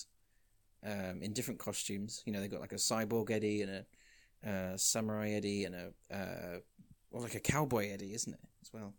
[0.84, 2.24] um, in different costumes.
[2.26, 3.86] You know, they've got like a cyborg Eddie and a
[4.50, 5.86] uh, samurai Eddie and a
[6.20, 6.60] uh,
[7.12, 8.94] or like a cowboy Eddie, isn't it as well?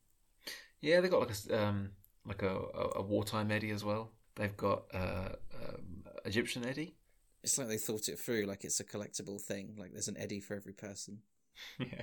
[0.81, 1.91] Yeah, they've got like a um,
[2.27, 4.13] like a, a, a wartime Eddie as well.
[4.37, 6.97] They've got uh, um, Egyptian Eddie.
[7.43, 9.77] It's like they thought it through, like it's a collectible thing.
[9.79, 11.23] Like there's an Eddie for every person.
[11.79, 12.03] yeah,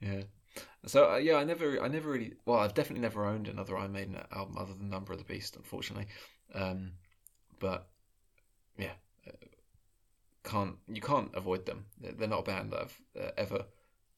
[0.00, 0.22] yeah.
[0.86, 2.34] So uh, yeah, I never, I never really.
[2.46, 5.56] Well, I've definitely never owned another Iron Maiden album other than Number of the Beast,
[5.56, 6.06] unfortunately.
[6.54, 6.92] Um,
[7.58, 7.88] but
[8.78, 8.92] yeah,
[9.26, 9.32] uh,
[10.44, 11.86] can't you can't avoid them.
[12.00, 13.64] They're, they're not a band that I've uh, ever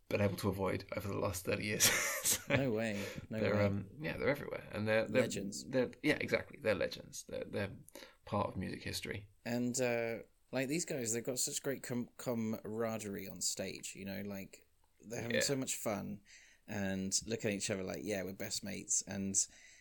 [0.08, 1.90] been able to avoid over the last thirty years.
[2.26, 2.96] So- No way,
[3.30, 3.64] no they're way.
[3.66, 5.64] um yeah they're everywhere and they're, they're Legends.
[5.68, 7.24] They're yeah exactly they're legends.
[7.28, 7.68] They're they're
[8.24, 9.26] part of music history.
[9.44, 10.14] and uh,
[10.50, 13.92] like these guys, they've got such great com- camaraderie on stage.
[13.94, 14.65] You know, like
[15.08, 15.42] they're having Yeah.
[15.42, 16.20] so much fun
[16.68, 19.36] and looking at each other like, yeah, we're best mates, and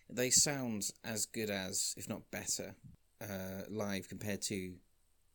[0.09, 2.75] they sound as good as, if not better,
[3.21, 4.75] uh, live compared to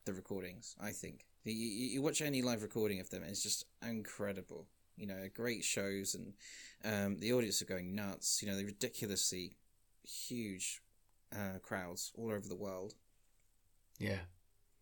[0.05, 0.77] the recordings.
[0.81, 4.67] I think you, you you watch any live recording of them, it's just incredible.
[4.97, 6.35] You know, great shows, and
[6.85, 8.43] um, the audience are going nuts.
[8.43, 9.57] You know, they're ridiculously
[10.05, 10.83] huge
[11.35, 12.95] uh, crowds all over the world.
[13.99, 14.21] Yeah,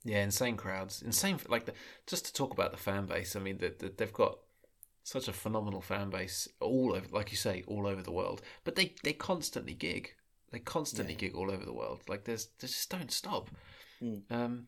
[0.04, 1.72] yeah, insane crowds, insane like the,
[2.06, 3.36] just to talk about the fan base.
[3.36, 4.38] I mean, that the, they've got
[5.08, 8.42] such a phenomenal fan base all over, like you say, all over the world.
[8.64, 10.14] But they they constantly gig.
[10.50, 11.20] They constantly Yeah.
[11.20, 12.02] gig all over the world.
[12.08, 13.48] Like there's they just don't stop.
[14.02, 14.22] Mm.
[14.30, 14.66] Um,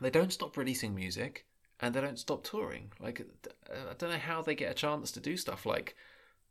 [0.00, 1.46] they don't stop releasing music,
[1.80, 2.92] and they don't stop touring.
[2.98, 5.94] Like uh, I don't know how they get a chance to do stuff like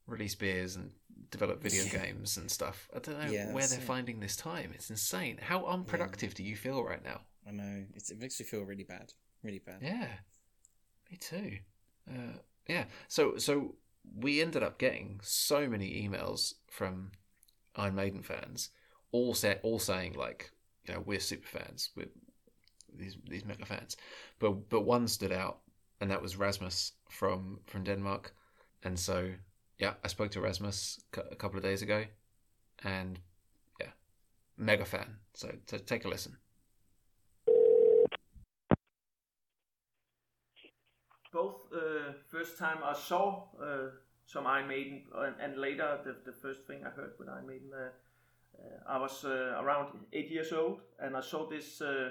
[0.08, 0.92] release beers and
[1.32, 2.06] develop video Yeah.
[2.06, 2.90] games and stuff.
[2.96, 3.84] I don't know Yeah, where they're it.
[3.84, 4.72] finding this time.
[4.74, 5.38] It's insane.
[5.42, 7.22] How unproductive do you feel right now?
[7.48, 9.80] I know it's, it makes me feel really bad, really bad.
[9.82, 10.08] Yeah,
[11.10, 11.58] me too.
[12.10, 12.38] Uh,
[12.70, 13.76] yeah, so so
[14.16, 17.12] we ended up getting so many emails from
[17.76, 18.70] Iron Maiden fans,
[19.12, 20.52] all say, all saying like,
[20.86, 22.10] you know, we're super fans, we're
[22.96, 23.98] these these mega fans,
[24.38, 25.62] but but one stood out,
[26.00, 28.34] and that was Rasmus from from Denmark,
[28.84, 29.32] and so
[29.80, 31.00] yeah, I spoke to Rasmus
[31.32, 32.06] a couple of days ago,
[32.84, 33.20] and
[33.82, 33.92] yeah,
[34.58, 35.16] mega fan.
[35.34, 36.38] So, so take a listen.
[41.32, 41.99] both uh,
[42.30, 43.90] first time I saw uh,
[44.26, 47.72] some Iron Maiden and, and later the, the first thing I heard with Iron Maiden,
[47.74, 47.90] uh,
[48.60, 52.10] uh, I was uh, around eight years old and I saw this uh,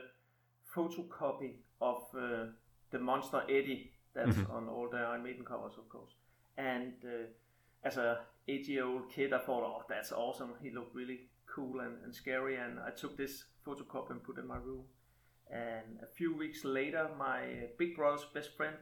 [0.75, 2.47] photocopy of uh,
[2.91, 4.51] the monster Eddie that's Mhm.
[4.51, 6.15] on all the Iron Maiden covers, of course.
[6.57, 7.27] And uh,
[7.85, 10.55] as a eight-year-old kid, I thought, "Oh, that's awesome!
[10.63, 14.41] He looked really cool and, and scary." And I took this photocopy and put it
[14.41, 14.85] in my room.
[15.51, 18.77] And a few weeks later, my big brother's best friend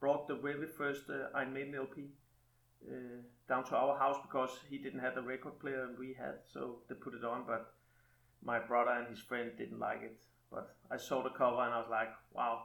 [0.00, 2.08] brought the very first uh, Iron Maiden LP,
[2.88, 2.94] uh,
[3.48, 6.78] down to our house because he didn't have the record player and we had, so
[6.88, 7.44] they put it on.
[7.46, 7.72] But
[8.42, 10.16] my brother and his friend didn't like it.
[10.50, 12.62] But I saw the cover and I was like, wow,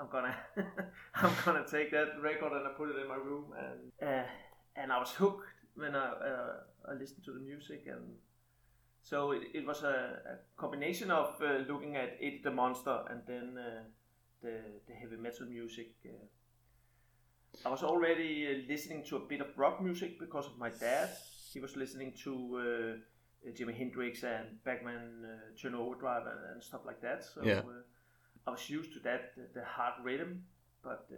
[0.00, 0.34] I'm gonna
[1.14, 4.26] I'm gonna take that record and I put it in my room and uh,
[4.76, 6.52] and I was hooked when I uh,
[6.88, 8.16] I listened to the music and
[9.02, 13.22] so it, it was a, a combination of uh, looking at Eddie the Monster and
[13.26, 13.82] then uh,
[14.42, 15.94] the the heavy metal music.
[17.64, 17.68] Uh.
[17.68, 21.10] I was already uh, listening to a bit of rock music because of my dad.
[21.52, 22.32] He was listening to
[23.46, 25.26] uh, Jimi Hendrix and Bachman
[25.60, 27.24] Turn Overdrive and, and, stuff like that.
[27.24, 27.62] So yeah.
[28.46, 30.44] I was used to that the, the hard rhythm,
[30.82, 31.08] but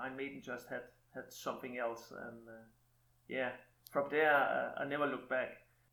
[0.00, 0.82] Iron Maiden just had
[1.14, 2.40] had something else and
[3.28, 3.50] yeah.
[3.90, 5.50] From there, I never looked back.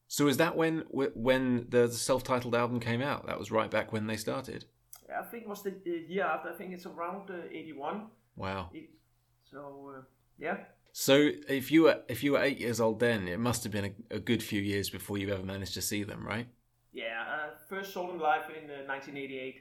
[0.07, 3.27] So is that when when the self-titled album came out?
[3.27, 4.65] That was right back when they started.
[5.09, 5.73] I think it was the
[6.07, 6.49] year after.
[6.49, 8.07] I think it's around uh, eighty-one.
[8.35, 8.71] Wow.
[9.51, 10.01] So uh,
[10.37, 10.57] yeah.
[10.93, 13.85] So if you were if you were eight years old then, it must have been
[13.85, 16.47] a, a good few years before you ever managed to see them, right?
[16.93, 19.55] Yeah, uh, first saw them live in 1988.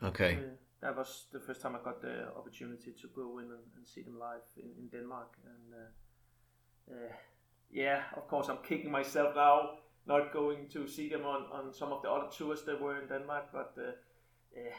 [0.00, 0.34] Uh, okay.
[0.36, 0.40] Uh,
[0.80, 4.02] that was the first time I got the opportunity to go in and, and see
[4.02, 7.12] them live in, in Denmark, and uh,
[7.70, 11.92] yeah, of course I'm kicking myself now not going to see them on, on some
[11.92, 13.90] of the other tours that were in Denmark, but uh,
[14.56, 14.74] uh,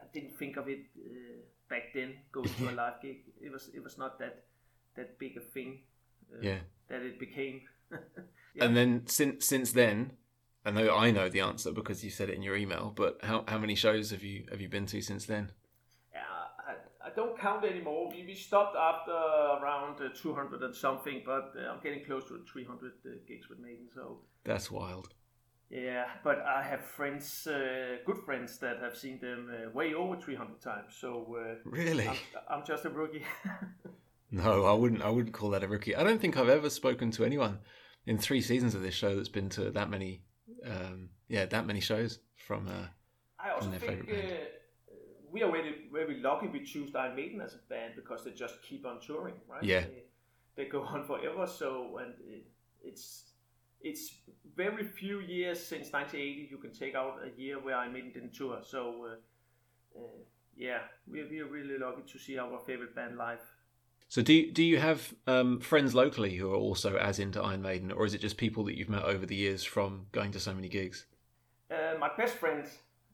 [0.00, 2.14] I didn't think of it uh, back then.
[2.32, 4.44] Going to a live gig, it was it was not that
[4.96, 5.80] that big a thing.
[6.32, 7.62] Uh, yeah, that it became.
[7.90, 8.64] yeah.
[8.64, 10.12] And then since since then,
[10.64, 12.92] I know I know the answer because you said it in your email.
[12.94, 15.52] But how how many shows have you have you been to since then?
[17.08, 18.10] I don't count anymore.
[18.10, 22.44] We, we stopped after around uh, 200 and something, but uh, I'm getting close to
[22.52, 23.88] 300 uh, gigs with Maiden.
[23.94, 25.14] So that's wild.
[25.70, 30.16] Yeah, but I have friends, uh, good friends, that have seen them uh, way over
[30.16, 30.96] 300 times.
[30.98, 32.16] So uh, really, I'm,
[32.48, 33.24] I'm, just a rookie.
[34.30, 35.02] no, I wouldn't.
[35.02, 35.94] I wouldn't call that a rookie.
[35.94, 37.58] I don't think I've ever spoken to anyone
[38.06, 40.22] in three seasons of this show that's been to that many.
[40.64, 42.66] Um, yeah, that many shows from.
[43.38, 44.10] I also think
[45.30, 48.62] we are very very lucky we choose Iron Maiden as a band because they just
[48.62, 49.62] keep on touring, right?
[49.62, 49.80] Yeah.
[49.80, 50.04] They,
[50.56, 51.46] they go on forever.
[51.46, 52.46] So and it,
[52.82, 53.32] it's
[53.80, 54.12] it's
[54.56, 58.34] very few years since 1980 you can take out a year where Iron Maiden didn't
[58.34, 58.58] tour.
[58.62, 60.18] So uh, uh,
[60.56, 63.40] yeah, we we are really lucky to see our favorite band live.
[64.08, 67.92] So do do you have um, friends locally who are also as into Iron Maiden,
[67.92, 70.54] or is it just people that you've met over the years from going to so
[70.54, 71.06] many gigs?
[71.70, 72.64] Uh, my best friend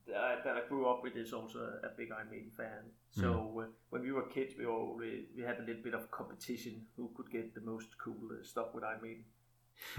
[0.09, 2.91] uh, that I grew up with is also a, big Iron Maiden fan.
[3.11, 3.65] So mm.
[3.65, 7.11] uh, when we were kids, we already we had a little bit of competition who
[7.17, 9.25] could get the most cool uh, stuff with Iron Maiden.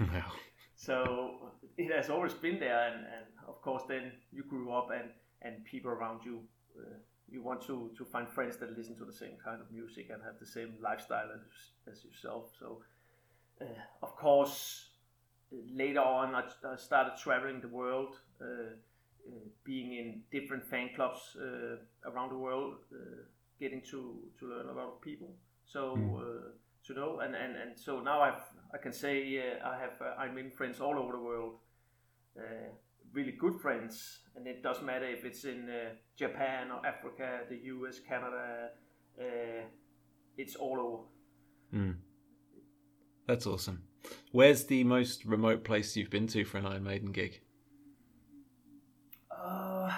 [0.14, 0.32] wow.
[0.76, 5.10] So it has always been there, and, and of course, then you grew up, and
[5.42, 6.40] and people around you,
[6.78, 6.96] uh,
[7.28, 10.22] you want to to find friends that listen to the same kind of music and
[10.22, 12.52] have the same lifestyle as, as yourself.
[12.60, 12.82] So
[13.60, 13.64] uh,
[14.02, 14.90] of course,
[15.50, 18.14] later on, I, I started traveling the world.
[18.40, 18.76] Uh,
[19.26, 19.32] uh,
[19.64, 21.76] being in different fan clubs uh,
[22.08, 23.22] around the world, uh,
[23.58, 25.34] getting to, to learn a lot of people.
[25.64, 25.96] So
[26.86, 28.42] to know and, and, and so now I've
[28.74, 31.54] I can say I have I'm in friends all over the world.
[33.12, 35.70] really good friends, and it doesn't matter if it's in
[36.16, 38.70] Japan or Africa, the US, Canada.
[40.36, 41.82] it's all over.
[41.82, 41.96] Mm.
[43.26, 43.82] That's awesome.
[44.32, 47.40] Where's the most remote place you've been to for an Iron Maiden gig?
[49.30, 49.90] Uh,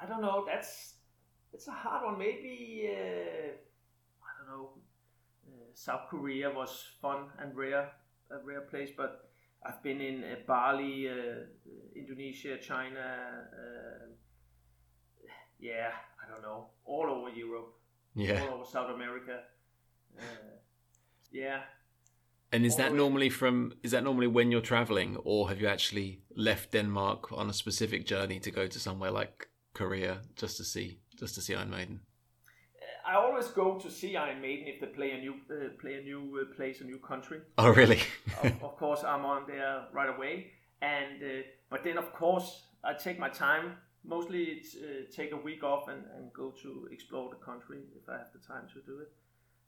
[0.00, 0.44] I don't know.
[0.46, 0.94] That's
[1.52, 2.18] it's a hard one.
[2.18, 3.52] Maybe uh,
[4.22, 4.70] I don't know.
[5.78, 7.92] South Korea was fun and rare,
[8.32, 9.30] a rare place, but
[9.64, 11.46] I've been in uh, Bali, uh,
[11.94, 13.46] Indonesia, China.
[13.52, 14.06] Uh,
[15.60, 16.70] yeah, I don't know.
[16.84, 17.74] All over Europe.
[18.16, 18.42] Yeah.
[18.42, 19.38] All over South America.
[20.18, 20.22] Uh,
[21.30, 21.60] yeah,
[22.50, 23.74] and is that normally from?
[23.84, 28.04] Is that normally when you're traveling, or have you actually left Denmark on a specific
[28.04, 32.00] journey to go to somewhere like Korea just to see just to see Iron Maiden?
[33.08, 36.02] I always go to see Iron Maiden if they play a new uh, play a
[36.02, 37.40] new uh, place, a new country.
[37.56, 38.02] Oh, really?
[38.42, 40.48] of, of, course, I'm on there right away,
[40.82, 43.76] and uh, but then of course I take my time.
[44.04, 48.08] Mostly, it's uh, take a week off and, and go to explore the country if
[48.08, 49.10] I have the time to do it.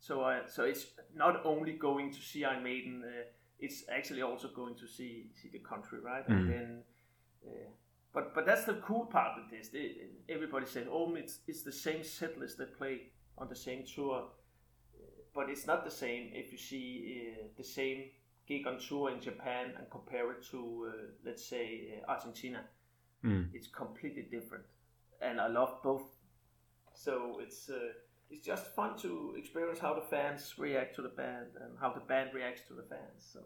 [0.01, 3.23] So uh, so it's not only going to see Iron Maiden, uh,
[3.59, 6.29] it's actually also going to see see the country, right?
[6.29, 6.33] Mm.
[6.33, 6.83] And then,
[7.47, 7.71] uh,
[8.13, 9.69] but but that's the cool part of this.
[9.69, 9.97] They,
[10.29, 14.25] everybody said, "Oh, it's it's the same set list they play on the same tour,"
[15.35, 16.87] but it's not the same if you see
[17.21, 18.11] uh, the same
[18.47, 20.93] gig on tour in Japan and compare it to, uh,
[21.25, 21.67] let's say,
[22.07, 22.63] uh, Argentina.
[23.25, 23.49] Mm.
[23.53, 24.65] It's completely different,
[25.21, 26.07] and I love both.
[26.95, 27.71] So it's
[28.31, 32.01] it's just fun to experience how the fans react to the band and how the
[32.01, 33.29] band reacts to the fans.
[33.33, 33.41] So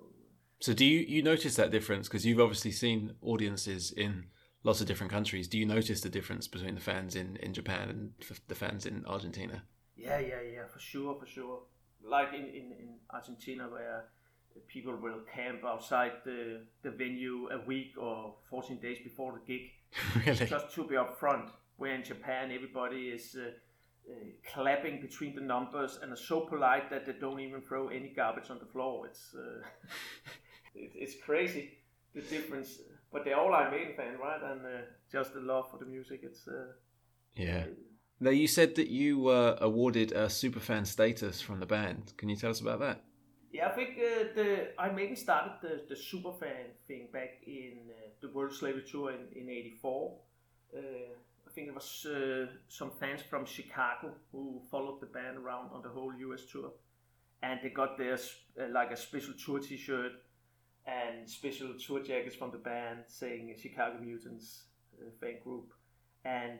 [0.60, 4.26] So do you you notice that difference because you've obviously seen audiences in
[4.62, 5.48] lots of different countries.
[5.48, 8.86] Do you notice the difference between the fans in in Japan and f- the fans
[8.86, 9.62] in Argentina?
[9.96, 11.60] Yeah, yeah, yeah, for sure, for sure.
[12.02, 14.04] Like in in, in Argentina where
[14.68, 19.70] people will camp outside the the venue a week or 14 days before the gig
[20.26, 20.46] really?
[20.46, 21.50] just to be up front.
[21.76, 23.36] Where in Japan everybody is.
[23.36, 23.50] Uh,
[24.06, 24.12] uh,
[24.52, 28.50] clapping between the numbers and are so polite that they don't even throw any garbage
[28.50, 29.06] on the floor.
[29.06, 29.66] It's uh,
[30.74, 31.78] it, it's crazy
[32.14, 32.78] the difference.
[33.12, 34.42] But they're all Iron Maiden fan, right?
[34.42, 34.80] And uh,
[35.10, 36.20] just the love for the music.
[36.22, 36.72] It's uh,
[37.36, 37.64] Yeah.
[38.20, 42.12] Now you said that you were awarded a superfan status from the band.
[42.16, 43.02] Can you tell us about that?
[43.54, 43.68] yeah.
[43.68, 48.28] I think uh, the Iron Maiden started the the superfan thing back in uh, the
[48.28, 50.18] World Slavery Tour in in '84.
[50.76, 50.80] Uh,
[51.46, 55.82] I think it was uh, some fans from Chicago who followed the band around on
[55.82, 56.72] the whole US tour,
[57.42, 58.18] and they got their
[58.60, 60.12] uh, like a special tour T-shirt
[60.86, 64.64] and special tour jackets from the band saying Chicago Mutants
[65.00, 65.72] uh, fan group,
[66.24, 66.58] and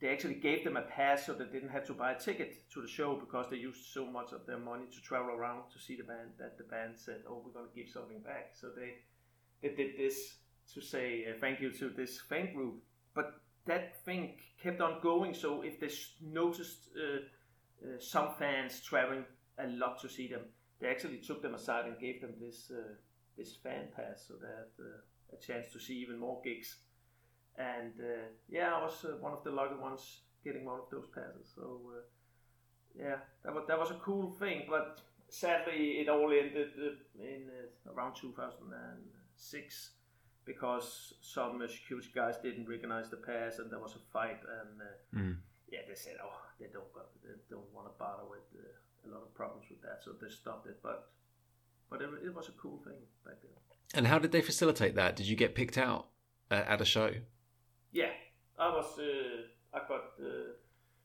[0.00, 2.80] they actually gave them a pass so they didn't have to buy a ticket to
[2.80, 5.96] the show because they used so much of their money to travel around to see
[5.96, 8.94] the band that the band said, "Oh, we're going to give something back." So they
[9.62, 10.36] they did this
[10.74, 12.82] to say uh, thank you to this fan group,
[13.14, 15.34] but that thing kept on going.
[15.34, 15.90] So if they
[16.22, 17.18] noticed uh,
[17.84, 19.24] uh, some fans traveling
[19.58, 20.42] a lot to see them,
[20.80, 22.94] they actually took them aside and gave them this uh,
[23.36, 26.76] this fan pass, so they had uh, a chance to see even more gigs.
[27.58, 31.08] And uh, yeah, I was uh, one of the lucky ones getting one of those
[31.14, 31.50] passes.
[31.54, 32.00] So uh,
[32.96, 34.66] yeah, that was that was a cool thing.
[34.70, 39.90] But sadly, it all ended uh, in uh, around 2006
[40.44, 44.40] because some security guys didn't recognize the pass, and there was a fight.
[44.60, 45.36] And uh, Mm.
[45.70, 49.08] yeah, they said, oh, they don't got, they don't want to bother with uh, a
[49.12, 50.78] lot of problems with that, so they stopped it.
[50.82, 51.10] But
[51.90, 53.52] but it, it was a cool thing back then.
[53.94, 55.16] And how did they facilitate that?
[55.16, 56.08] Did you get picked out
[56.50, 57.10] uh, at a show?
[57.92, 58.10] Yeah,
[58.58, 60.52] I was uh, I got uh,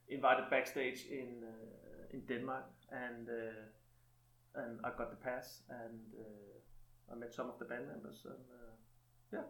[0.07, 7.13] invited backstage in uh, in Denmark, and uh, and I got the pass, and uh,
[7.13, 8.73] I met some of the band members, and uh,
[9.31, 9.47] yeah,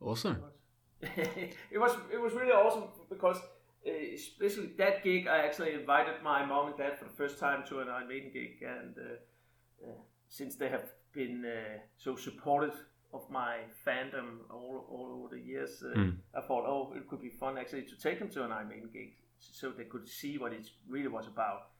[0.00, 0.36] Awesome.
[1.02, 3.40] it was it was really awesome because.
[3.86, 7.64] Uh, especially that gig, I actually invited my mom and dad for the first time
[7.68, 9.94] to an Iron Maiden gig, and uh, uh,
[10.28, 12.74] since they have been uh, so supportive
[13.12, 16.16] of my fandom all, all over the years, uh, Mm.
[16.34, 18.90] I thought, oh, it could be fun actually to take them to an Iron Maiden
[18.92, 21.70] gig so they could see what it really was about.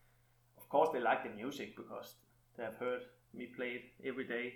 [0.57, 2.15] Of course, they like the music because
[2.57, 4.55] they have heard me play it every day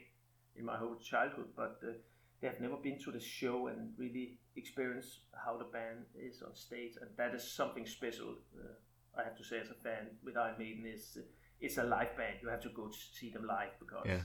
[0.57, 1.93] in my whole childhood, but uh,
[2.41, 6.55] they have never been to the show and really experienced how the band is on
[6.55, 8.35] stage, and that is something special.
[8.57, 11.19] Uh, I have to say, as a fan with Iron Maiden, is
[11.61, 12.37] it's a live band.
[12.43, 14.23] You have to go to see them live because Yeah.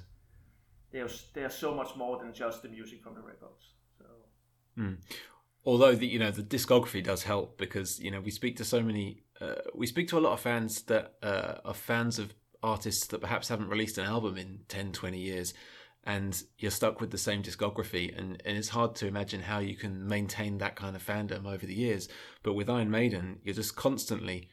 [1.34, 3.74] They are so much more than just the music from the records.
[3.98, 4.06] So.
[5.66, 8.82] Although the you know the discography does help because you know we speak to so
[8.82, 13.08] many uh, we speak to a lot of fans that uh, are fans of artists
[13.08, 15.54] that perhaps haven't released an album in 10 20 years
[16.06, 19.76] and you're stuck with the same discography and, and it's hard to imagine how you
[19.76, 22.08] can maintain that kind of fandom over the years.
[22.42, 24.50] But with iron maiden you're just constantly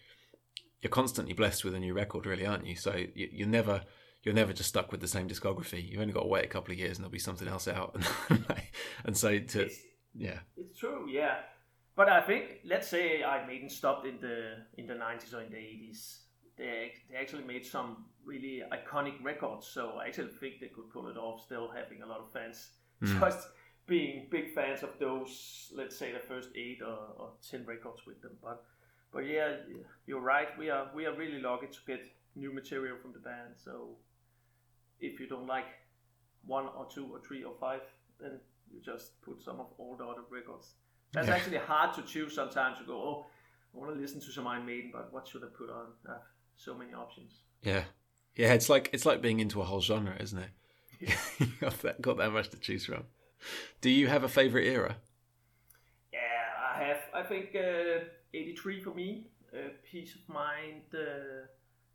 [0.82, 2.76] you're constantly blessed with a new record really aren't you?
[2.76, 3.82] So you, you're never
[4.26, 6.72] you're never just stuck with the same discography you've only got to wait a couple
[6.72, 7.96] of years and there'll be something else out
[9.06, 9.78] and so to it's,
[10.14, 11.36] yeah it's true, yeah.
[11.96, 15.50] But I think let's say Iron Maiden stopped in the in the nineties or in
[15.50, 16.20] the eighties.
[16.58, 21.08] They, they actually made some really iconic records, so I actually think they could pull
[21.08, 21.42] it off.
[21.42, 22.70] Still having a lot of fans,
[23.02, 23.20] Mm.
[23.20, 23.48] just
[23.86, 25.70] being big fans of those.
[25.74, 28.32] Let's say the first eight or, or ten records with them.
[28.42, 28.64] But
[29.12, 29.56] but yeah,
[30.06, 30.48] you're right.
[30.58, 32.00] We are we are really lucky to get
[32.34, 33.54] new material from the band.
[33.56, 33.96] So
[35.00, 35.66] if you don't like
[36.44, 37.80] one or two or three or five,
[38.20, 38.40] then
[38.72, 40.74] you just put some of all the other records.
[41.12, 41.34] That's Yeah.
[41.34, 42.78] actually hard to choose sometimes.
[42.80, 43.26] You go, oh,
[43.74, 45.86] I want to listen to some Iron Maiden, but what should I put on?
[46.08, 46.22] I have
[46.56, 47.42] so many options.
[47.62, 47.84] Yeah,
[48.34, 48.52] yeah.
[48.54, 50.50] It's like it's like being into a whole genre, isn't it?
[51.38, 53.04] you got that got that much to choose from.
[53.80, 54.96] Do you have a favorite era?
[56.12, 56.18] Yeah,
[56.74, 57.00] I have.
[57.14, 59.26] I think uh, 83 for me.
[59.52, 61.46] Uh, Piece of Mind uh,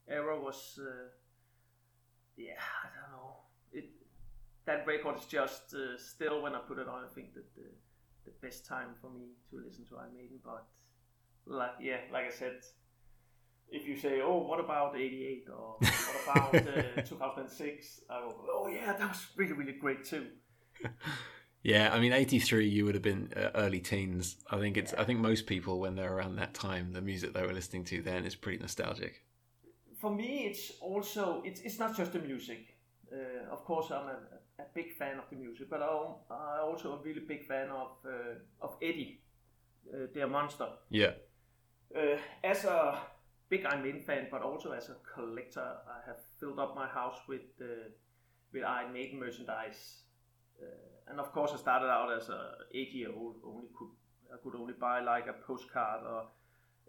[0.08, 0.80] era was.
[0.82, 1.10] Uh,
[2.46, 3.36] yeah, I don't know.
[3.74, 3.90] It
[4.66, 7.04] that record is just uh, still when I put it on.
[7.04, 7.68] I think that the
[8.26, 10.40] the best time for me to listen to Iron Maiden.
[10.44, 10.66] But
[11.46, 12.62] like yeah, like I said,
[13.70, 18.02] if you say, oh, what about '88 or what about uh, 2006?
[18.10, 20.28] I go, oh yeah, that was really really great too.
[21.64, 22.68] Yeah, I mean, eighty three.
[22.68, 24.38] You would have been uh, early teens.
[24.50, 24.94] I think it's.
[24.96, 28.02] I think most people, when they're around that time, the music they were listening to
[28.02, 29.24] then is pretty nostalgic.
[30.02, 32.76] For me, it's also it's it's not just the music.
[33.14, 34.18] Uh, of course, I'm a,
[34.64, 37.92] a big fan of the music, but I'm, I'm also a really big fan of
[38.06, 39.22] uh, of Eddie,
[39.94, 40.70] uh, their monster.
[40.90, 41.12] Yeah.
[41.96, 43.00] Uh, as a
[43.50, 47.20] big Iron Maiden fan, but also as a collector, I have filled up my house
[47.28, 47.90] with uh,
[48.52, 50.04] with Iron Maiden merchandise.
[50.60, 52.42] Uh, and of course, I started out as a
[52.74, 53.36] eight year old.
[53.46, 53.92] Only could
[54.34, 56.24] I could only buy like a postcard or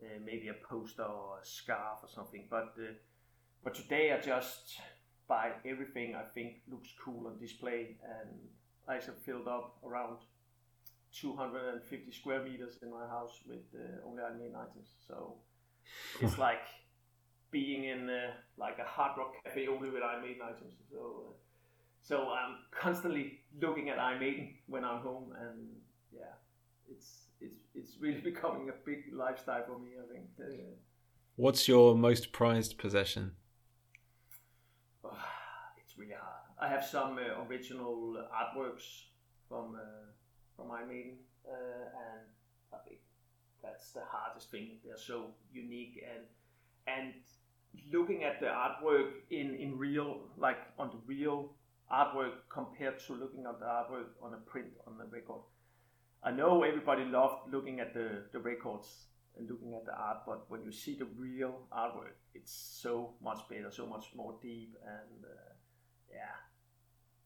[0.03, 2.47] uh, maybe a poster or a scarf or something.
[2.51, 2.93] But uh,
[3.65, 4.79] but today I just
[5.29, 8.31] buy everything I think looks cool on display, and
[8.89, 10.19] I have filled up around
[11.13, 14.91] 250 square meters in my house with uh, only Maiden items.
[15.07, 15.37] So
[16.21, 16.67] it's like
[17.51, 20.75] being in uh, like a hard rock cafe only with Maiden items.
[20.91, 21.33] So uh,
[22.03, 25.69] so I'm constantly looking at Iron Maiden when I'm home, and
[26.13, 26.35] yeah,
[26.91, 29.93] it's it's it's really becoming a big lifestyle for me.
[30.03, 30.27] I think.
[31.37, 33.33] What's your most prized possession?
[35.05, 36.43] it's really hard.
[36.61, 39.07] I have some uh, original artworks
[39.49, 40.13] from uh,
[40.57, 42.21] from Iron Maiden, uh, and
[42.73, 43.01] I think
[43.63, 44.79] that's the hardest thing.
[44.85, 46.25] They're so unique and
[46.87, 47.15] and
[47.93, 51.55] looking at the artwork in in real, like on the real
[51.93, 55.43] artwork compared to looking at the artwork on a print on the record.
[56.25, 59.07] I know everybody loved looking at the, the records
[59.37, 63.41] and looking at the art, but when you see the real artwork, it's so much
[63.49, 65.53] better, so much more deep, and uh,
[66.11, 66.37] yeah,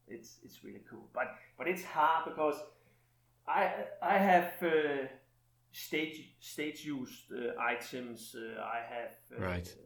[0.09, 1.09] it's it's really cool.
[1.13, 1.29] But
[1.59, 2.57] but it's hard because
[3.47, 3.71] I
[4.03, 5.07] I have uh,
[5.73, 8.35] stage stage used uh, items.
[8.37, 9.77] Uh, I have uh, Right.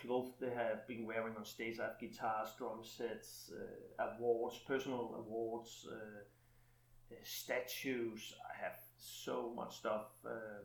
[0.00, 1.78] clothes they have been wearing on stage.
[1.80, 6.20] I have guitars, drum sets, uh, awards, personal awards, uh, uh,
[7.22, 8.34] statues.
[8.44, 10.06] I have so much stuff.
[10.24, 10.64] Uh,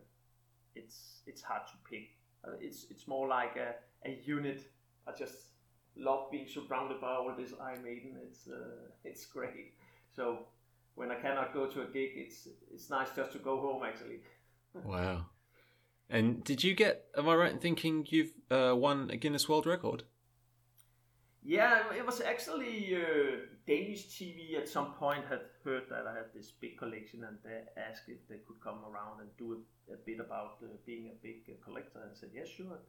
[0.76, 2.10] it's it's hard to pick.
[2.44, 3.76] Uh, it's it's more like a,
[4.08, 4.64] a unit.
[5.08, 5.36] I just
[5.96, 8.18] love being surrounded by all this Iron Maiden.
[8.28, 9.74] It's uh, it's great.
[10.16, 10.48] So
[10.96, 14.20] when I cannot go to a gig, it's it's nice just to go home actually.
[14.86, 15.26] Wow.
[16.10, 17.08] And did you get?
[17.18, 20.04] Am I right in thinking you've uh, won a Guinness World Record?
[21.44, 23.38] Yeah, it was actually uh,
[23.68, 27.62] Danish TV at some point had heard that I had this big collection and they
[27.80, 31.18] asked if they could come around and do a, a bit about uh, being a
[31.22, 32.00] big uh, collector.
[32.02, 32.80] And I said, yeah, sure.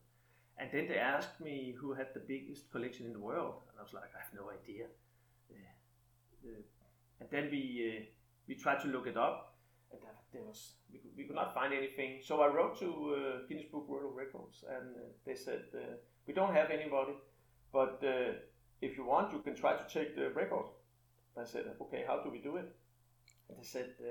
[0.58, 3.56] And then they asked me who had the biggest collection in the world.
[3.68, 4.86] And I was like, I have no idea.
[5.50, 6.62] Uh, uh,
[7.20, 7.62] and then we
[7.98, 8.04] uh,
[8.48, 9.54] we tried to look it up.
[9.92, 10.00] And
[10.32, 12.20] there, was we could, we could not find anything.
[12.22, 14.96] So I wrote to Guinness Book World Records and
[15.26, 15.64] they said,
[16.26, 17.12] we don't have anybody.
[17.72, 18.02] But
[18.82, 20.66] if you want, you can try to take the record.
[21.40, 22.68] I said, okay, how do we do it?
[23.48, 24.10] And they said, uh,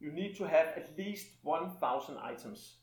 [0.00, 2.76] you need to have at least 1,000 items.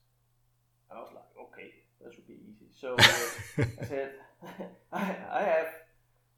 [0.91, 2.67] I was like, okay, that should be easy.
[2.69, 4.11] So uh, I said,
[4.93, 5.67] I, I have,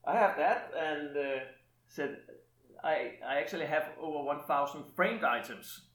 [0.05, 1.39] I have that, and uh,
[1.87, 2.17] said,
[2.83, 5.87] I, I actually have over 1,000 framed items.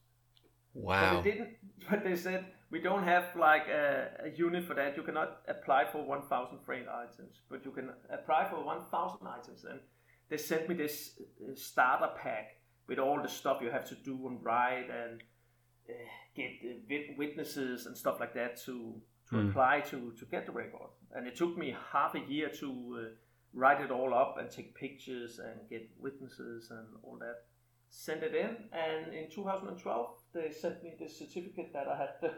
[0.74, 1.14] Wow.
[1.14, 1.50] But they didn't.
[1.90, 4.96] But they said we don't have like a, a unit for that.
[4.96, 9.64] You cannot apply for 1,000 framed items, but you can apply for 1,000 items.
[9.70, 9.78] And
[10.30, 12.56] they sent me this uh, starter pack
[12.88, 15.22] with all the stuff you have to do and write and
[15.88, 15.92] uh,
[16.34, 19.00] get uh, wit- witnesses and stuff like that to
[19.30, 19.50] to Mm.
[19.50, 20.90] apply to to get the record.
[21.14, 23.02] And it took me half a year to uh,
[23.54, 27.36] write it all up and take pictures and get witnesses and all that
[27.94, 32.30] Send it in, and in 2012 they sent me this certificate that I had the,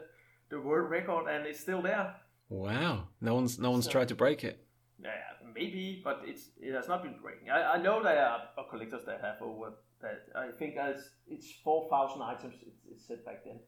[0.49, 2.15] the world record, and it's still there.
[2.49, 3.07] Wow.
[3.21, 4.61] No one's no one's So- tried to break it.
[5.01, 5.11] Yeah,
[5.53, 7.49] maybe, but it's it has not been breaking.
[7.49, 10.27] I, I know there are are collectors that have over that.
[10.35, 12.55] I think it's it's 4,000 items.
[12.61, 13.59] It, it said back then.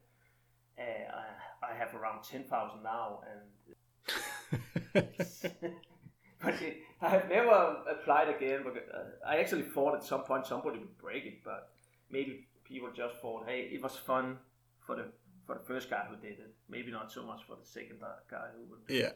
[0.80, 1.12] Uh,
[1.64, 3.42] I, I have around 10,000 now, and
[6.44, 8.64] but it, I have never applied again.
[8.64, 11.70] Because uh, I actually thought at some point somebody would break it, but
[12.12, 14.38] maybe people just thought, hey, it was fun
[14.86, 15.06] for the
[15.48, 16.54] for the first guy who did it.
[16.70, 18.82] Maybe not so much for the second guy who would.
[18.90, 19.12] yeah.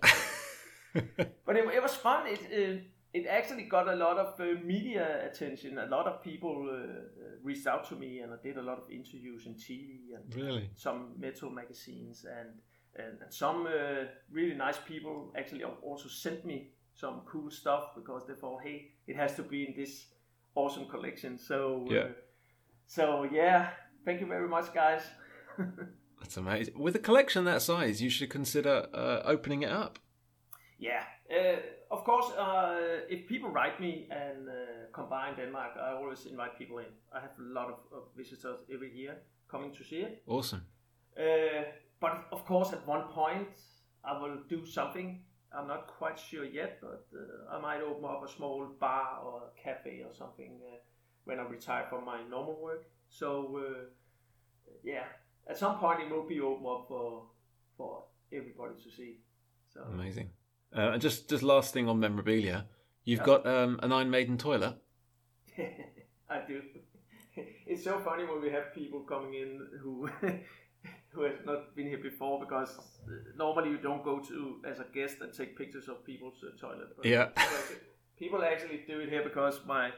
[1.45, 2.27] But it, it was fun.
[2.27, 2.81] It uh,
[3.13, 5.77] it actually got a lot of uh, media attention.
[5.77, 8.77] A lot of people uh, uh, reached out to me, and I did a lot
[8.77, 10.69] of interviews in TV and really.
[10.75, 12.49] some metal magazines, and
[12.95, 18.27] and, and some uh, really nice people actually also sent me some cool stuff because
[18.27, 20.07] they thought, hey, it has to be in this
[20.55, 21.37] awesome collection.
[21.37, 21.99] So Yeah.
[21.99, 22.07] Uh,
[22.87, 23.69] so yeah,
[24.03, 25.03] thank you very much, guys.
[26.21, 26.79] That's amazing.
[26.79, 29.99] With a collection that size, you should consider uh, opening it up.
[30.77, 31.57] Yeah, uh,
[31.91, 34.53] of course, uh, if people write me and uh,
[34.93, 36.85] combine Denmark, I always invite people in.
[37.13, 39.17] I have a lot of, of visitors every year
[39.49, 40.23] coming to see it.
[40.27, 40.61] Awesome.
[41.17, 41.63] Uh,
[41.99, 43.49] but of course, at one point,
[44.03, 45.21] I will do something.
[45.53, 49.43] I'm not quite sure yet, but uh, I might open up a small bar or
[49.49, 50.77] a cafe or something uh,
[51.25, 52.85] when I retire from my normal work.
[53.09, 53.83] So, uh,
[54.83, 55.05] yeah,
[55.47, 57.23] at some point it will be open up for
[57.77, 59.19] for everybody to see.
[59.73, 60.29] So Amazing.
[60.75, 62.65] Uh, and just just last thing on memorabilia,
[63.03, 63.25] you've Yeah.
[63.25, 64.75] got um, an Iron Maiden toilet.
[66.29, 66.61] I do.
[67.65, 70.09] It's so funny when we have people coming in who
[71.13, 72.77] who have not been here before because
[73.37, 76.89] normally you don't go to as a guest and take pictures of people's uh, toilet.
[76.97, 77.29] But Yeah.
[78.19, 79.91] people actually do it here because my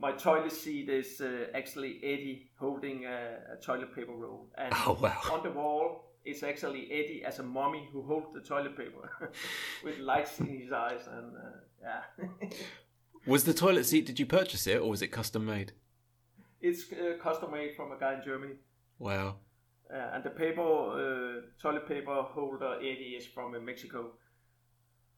[0.00, 4.98] my toilet seat is uh, actually Eddie holding a, a toilet paper roll, and Oh
[5.00, 5.20] wow.
[5.30, 9.32] on the wall it's actually Eddie as a mummy who holds the toilet paper
[9.84, 11.50] with lights in his eyes, and uh,
[11.82, 12.48] yeah.
[13.26, 14.06] Was the toilet seat?
[14.06, 15.72] Did you purchase it or was it custom made?
[16.60, 18.54] It's uh, custom made from a guy in Germany.
[18.98, 19.36] Wow.
[19.92, 24.12] Uh, and the paper, uh, toilet paper holder Eddie is from Mexico.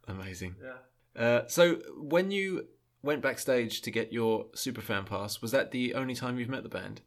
[0.09, 0.57] Amazing.
[0.62, 1.22] Yeah.
[1.22, 2.66] Uh, so when you
[3.05, 6.69] went backstage to get your superfan pass, was that the only time you've met the
[6.69, 7.03] band?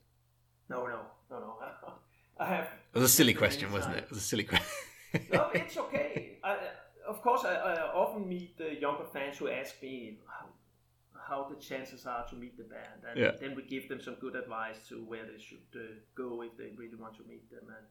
[0.69, 0.99] No, no,
[1.31, 1.57] no, no.
[2.39, 2.65] I have.
[2.93, 4.03] It was a silly question, wasn't it?
[4.03, 4.67] It was a silly question.
[5.31, 6.37] no, it's okay.
[6.43, 6.57] I,
[7.07, 10.45] of course, I, I often meet the younger fans who ask me how,
[11.27, 13.31] how the chances are to meet the band, and Yeah.
[13.39, 15.79] then we give them some good advice to where they should uh,
[16.15, 17.65] go if they really want to meet them.
[17.67, 17.85] And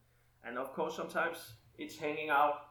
[0.47, 2.69] and of course, sometimes it's hanging out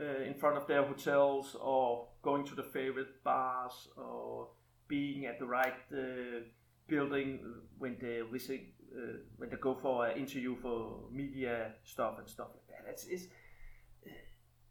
[0.00, 4.48] uh, in front of their hotels or going to the favorite bars or
[4.90, 6.40] being at the right uh,
[6.88, 7.40] building
[7.78, 8.60] when they visit
[8.94, 12.90] uh, when they go for an interview for media stuff and stuff like that.
[12.90, 13.26] It's, it's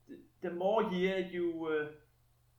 [0.07, 1.88] the- the more year you uh,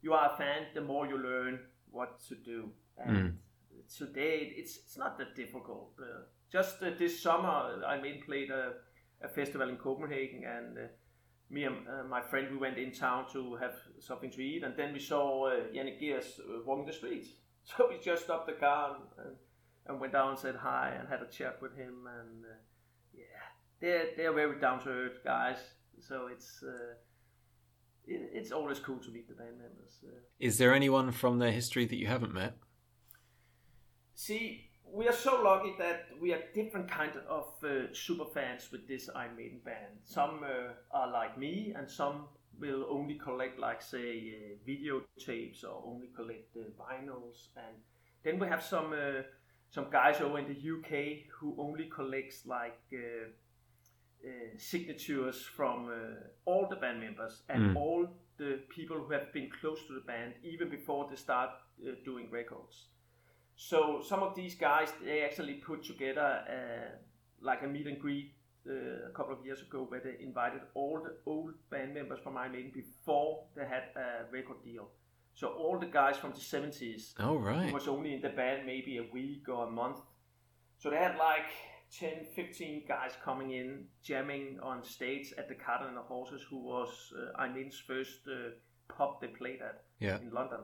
[0.03, 2.71] you are a fan, the more you learn what to do.
[2.97, 3.39] And
[3.99, 5.93] today, it's it's not that difficult.
[6.01, 8.73] Uh, just uh, this summer, I made played a,
[9.23, 10.83] a festival in Copenhagen, and uh,
[11.51, 14.77] me and uh, my friend we went in town to have something to eat, and
[14.77, 17.29] then we saw uh, Janick Gers uh, walking the streets.
[17.77, 19.37] So we just stopped the car and, and,
[19.87, 22.57] and went down and said hi and had a chat with him, and uh,
[23.15, 23.43] yeah,
[23.81, 25.59] they're they're very down to earth guys.
[26.01, 26.63] So it's.
[26.63, 26.95] Uh,
[28.07, 29.99] it, it's always cool to meet the band members.
[30.05, 32.57] Uh, Is there anyone from their history that you haven't met?
[34.15, 38.87] See, we are so lucky that we are different kind of uh, super fans with
[38.89, 39.99] this Iron Maiden band.
[40.05, 42.27] Some uh, are like me, and some
[42.61, 47.49] will only collect, like say, uh, videotapes or only collect uh, vinyls.
[47.57, 47.77] And
[48.23, 49.23] then we have some uh,
[49.71, 53.29] some guys over in the UK who only collects like uh,
[54.25, 57.77] uh, signatures from uh, all the band members and Mm.
[57.77, 61.51] all the people who have been close to the band even before they start
[61.87, 62.89] uh, doing records.
[63.57, 66.45] So some of these guys they actually put together
[67.41, 68.33] like a meet and greet
[68.69, 72.37] uh, a couple of years ago where they invited all the old band members from
[72.37, 74.89] Iron Maiden before they had a record deal.
[75.35, 77.73] So all the guys from the 70s Oh who right.
[77.73, 79.99] was only in the band maybe a week or a month.
[80.79, 81.47] So they had like
[81.99, 86.59] 10, 15 guys coming in, jamming on stage at the Cart and the Horses, who
[86.59, 88.51] was uh, Iron Maiden's first uh,
[88.89, 90.19] pub they played at Yeah.
[90.21, 90.61] in London.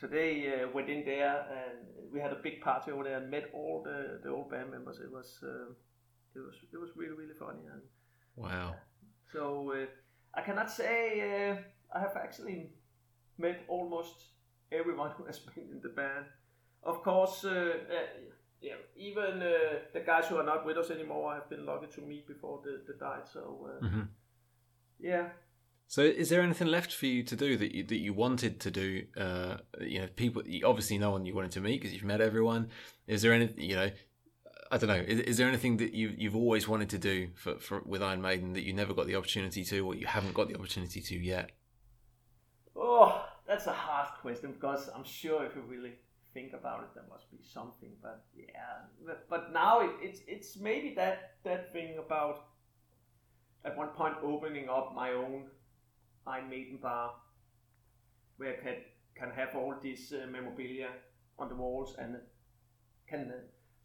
[0.00, 3.30] So they uh, went in there and we had a big party over there and
[3.30, 4.98] met all the, the old band members.
[5.00, 5.72] It was uh,
[6.36, 7.82] it was it was really really funny and
[8.36, 8.74] Wow.
[9.32, 9.86] so uh,
[10.34, 11.20] I cannot say
[11.50, 11.56] uh,
[11.96, 12.70] I have actually
[13.38, 14.14] met almost
[14.72, 16.26] everyone who has been in the band.
[16.82, 18.06] Of course, uh, uh,
[18.60, 21.86] yeah, even uh, the guys who are not with us anymore, I have been lucky
[21.94, 23.26] to meet before they, they died.
[23.32, 24.02] So uh, hmm
[24.98, 25.28] yeah,
[25.88, 28.70] So, is there anything left for you to do that you that you wanted to
[28.70, 29.04] do?
[29.16, 32.70] Uh, you know, people obviously no one you wanted to meet because you've met everyone.
[33.06, 33.90] Is there any you know?
[34.70, 34.94] I don't know.
[34.94, 38.22] Is, is there anything that you you've always wanted to do for, for with Iron
[38.22, 41.14] Maiden that you never got the opportunity to, or you haven't got the opportunity to
[41.16, 41.52] yet?
[42.74, 45.92] Oh, that's a hard question because I'm sure if you really
[46.34, 47.90] think about it, there must be something.
[48.02, 52.46] But yeah, but, now it, it's it's maybe that that thing about
[53.64, 55.46] at one point opening up my own
[56.26, 57.14] Iron Maiden bar
[58.36, 58.76] where I can
[59.14, 60.90] can have all these uh, memorabilia
[61.38, 62.16] on the walls and
[63.08, 63.32] can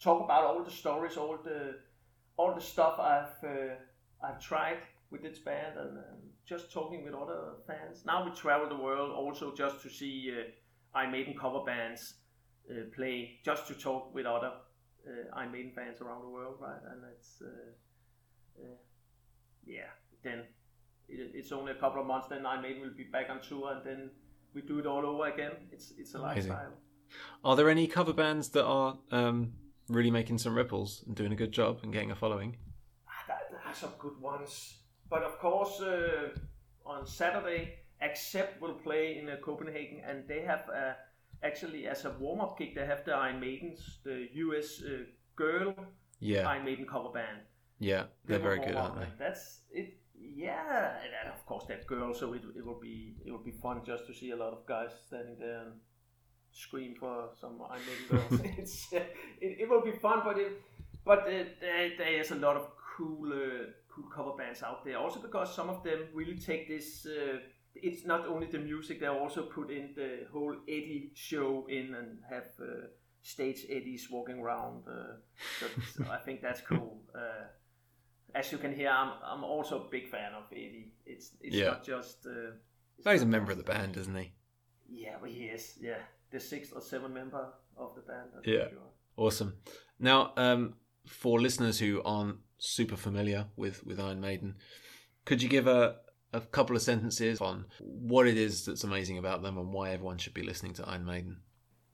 [0.02, 1.76] talk about all the stories, all the
[2.38, 3.76] all the stuff I've uh,
[4.24, 4.80] I've tried
[5.12, 8.04] with this band and, and just talking with other fans.
[8.06, 12.16] Now we travel the world also just to see uh, Iron Maiden cover bands
[12.70, 14.52] uh, play, just to talk with other
[15.08, 16.82] uh, Iron Maiden fans around the world, right?
[16.92, 18.76] And it's uh, uh,
[19.66, 19.92] yeah.
[20.24, 20.40] Then
[21.10, 22.28] it, it's only a couple of months.
[22.28, 24.10] Then Iron Maiden will be back on tour, and then
[24.54, 25.52] we do it all over again.
[25.72, 26.52] It's it's a Amazing.
[26.52, 26.74] lifestyle.
[27.44, 29.52] Are there any cover bands that are um,
[29.92, 32.58] really making some ripples and doing a good job and getting a following?
[33.08, 34.78] Ah, There are some good ones,
[35.10, 36.30] but of course uh,
[36.86, 40.94] on Saturday, Accept will play in uh, Copenhagen, and they have uh,
[41.44, 45.04] actually as a warm up gig they have the Iron Maidens, the US uh,
[45.36, 45.76] girl
[46.20, 47.42] Yeah, Iron Maiden cover band.
[47.80, 49.08] yeah, they're very good, aren't they?
[49.20, 49.98] That's it.
[50.20, 52.14] Yeah, and of course that girl.
[52.14, 54.66] So it, it will be it will be fun just to see a lot of
[54.66, 55.74] guys standing there and
[56.52, 58.06] scream for some Iron Maiden
[58.40, 58.42] girls.
[58.58, 58.98] it's, uh,
[59.42, 60.62] it, it will be fun, but it
[61.06, 64.98] but uh, there, there is a lot of cool uh, cool cover bands out there.
[64.98, 67.06] Also because some of them really take this.
[67.06, 67.38] Uh,
[67.76, 72.20] it's not only the music; they also put in the whole Eddie show in and
[72.30, 72.88] have uh,
[73.24, 74.84] stage Eddies walking around.
[74.88, 75.16] Uh,
[75.60, 77.02] so, so I think that's cool.
[77.16, 77.46] Uh,
[78.36, 80.92] as you can hear, I'm I'm also a big fan of Eddie.
[81.06, 81.68] It's it's Yeah.
[81.72, 82.26] not just.
[82.26, 82.52] Uh,
[82.98, 84.34] it's Well, he's a not member of the band, isn't he?
[84.90, 85.78] Yeah, well, he is.
[85.82, 86.00] Yeah,
[86.32, 88.30] the sixth or seventh member of the band.
[88.36, 88.70] I'm Yeah.
[88.70, 88.80] Sure.
[89.18, 89.56] Awesome.
[90.00, 90.76] Now, um,
[91.06, 94.56] for listeners who aren't super familiar with, with Iron Maiden,
[95.26, 95.98] could you give a,
[96.34, 100.18] a couple of sentences on what it is that's amazing about them and why everyone
[100.18, 101.38] should be listening to Iron Maiden?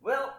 [0.01, 0.33] Well,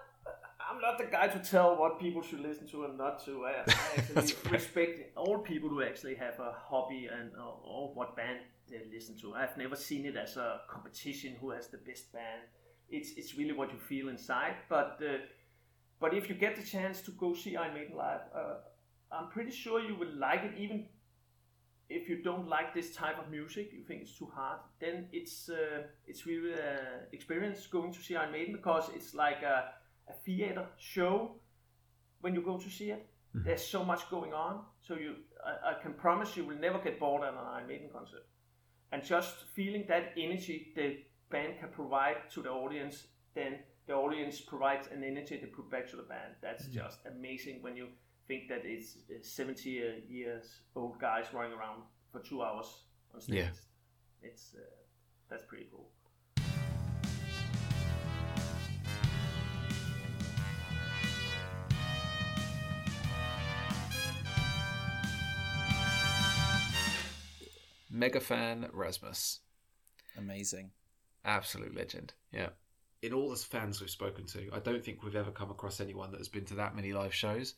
[0.69, 3.45] I'm not the guy to tell what people should listen to and not to.
[3.47, 8.17] I, I actually respect all people who actually have a hobby and or, or what
[8.17, 8.39] band
[8.71, 9.35] they listen to.
[9.35, 12.43] I've never seen it as a competition who has the best band.
[12.91, 14.57] It's it's really what you feel inside.
[14.69, 15.19] But uh,
[16.01, 18.55] but if you get the chance to go see Iron Maiden live, uh,
[19.11, 20.53] I'm pretty sure you will like it.
[20.59, 20.87] Even
[21.89, 25.49] if you don't like this type of music, you think it's too hard, then it's
[25.49, 29.73] uh, it's really an experience going to see Iron Maiden because it's like a,
[30.09, 31.37] a theater show
[32.21, 33.07] when you go to see it.
[33.35, 36.99] There's so much going on, so you I, I can promise you will never get
[36.99, 38.25] bored at an Iron Maiden concert.
[38.91, 40.99] And just feeling that energy the
[41.31, 45.89] band can provide to the audience, then the audience provides an energy to put back
[45.91, 46.35] to the band.
[46.43, 47.89] That's just amazing when you
[48.27, 49.71] think that it's uh, 70
[50.09, 52.83] years old guys running around for two hours
[53.15, 53.37] on stage.
[53.37, 53.49] Yeah.
[54.23, 54.61] It's uh,
[55.31, 55.89] that's pretty cool.
[67.91, 69.41] Mega fan Rasmus.
[70.17, 70.71] Amazing.
[71.25, 72.13] Absolute legend.
[72.33, 72.49] Yeah.
[73.03, 76.11] In all the fans we've spoken to, I don't think we've ever come across anyone
[76.11, 77.55] that has been to that many live shows,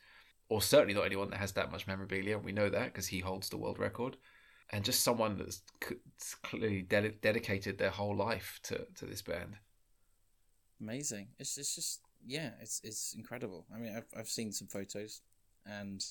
[0.49, 2.39] or certainly not anyone that has that much memorabilia.
[2.39, 4.17] We know that because he holds the world record.
[4.73, 5.63] And just someone that's
[6.43, 9.57] clearly ded- dedicated their whole life to, to this band.
[10.81, 11.29] Amazing.
[11.39, 13.67] It's it's just yeah, it's it's incredible.
[13.75, 15.23] I mean, I've I've seen some photos,
[15.67, 16.05] and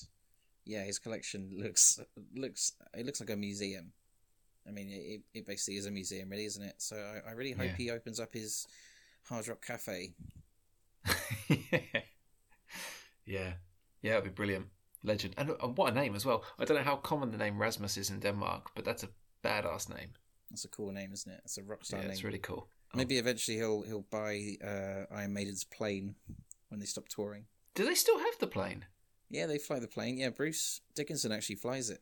[0.64, 2.00] yeah, his collection looks
[2.34, 3.92] looks it looks like a museum.
[4.68, 6.74] I mean, it, it basically is a museum, really, isn't it?
[6.78, 7.76] So I, I really hope Yeah.
[7.76, 8.66] he opens up his
[9.28, 10.14] Hard Rock Cafe.
[13.26, 13.52] yeah.
[14.02, 14.66] Yeah, it'd be brilliant.
[15.02, 15.34] Legend.
[15.38, 16.44] And, and what a name as well.
[16.58, 19.08] I don't know how common the name Rasmus is in Denmark, but that's a
[19.42, 20.10] badass name.
[20.50, 21.40] That's a cool name, isn't it?
[21.44, 22.12] It's a rock star Yeah, name.
[22.12, 22.68] it's really cool.
[22.94, 26.16] Maybe eventually he'll he'll buy uh, Iron Maiden's plane
[26.68, 27.44] when they stop touring.
[27.76, 28.84] Do they still have the plane?
[29.30, 30.18] Yeah, they fly the plane.
[30.18, 32.00] Yeah, Bruce Dickinson actually flies it.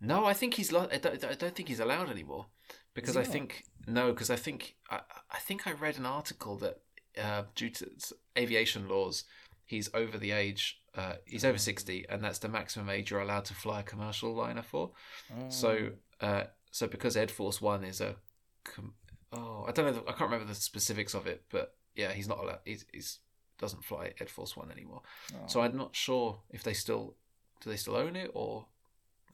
[0.00, 0.74] No, I think he's.
[0.74, 2.46] I don't, I don't think he's allowed anymore
[2.94, 3.32] because I not?
[3.32, 6.80] think no, because I think I, I think I read an article that
[7.22, 7.90] uh, due to
[8.36, 9.24] aviation laws,
[9.64, 10.80] he's over the age.
[10.94, 14.34] Uh, he's over sixty, and that's the maximum age you're allowed to fly a commercial
[14.34, 14.92] liner for.
[15.30, 18.16] Oh, So, uh, so because Ed Force One is a,
[18.64, 18.94] com-
[19.32, 22.28] oh, I don't know, the, I can't remember the specifics of it, but yeah, he's
[22.28, 22.60] not allowed.
[22.64, 23.18] He's, he's
[23.58, 25.02] doesn't fly Ed Force One anymore.
[25.34, 27.14] oh, So I'm not sure if they still
[27.60, 28.66] do they still own it or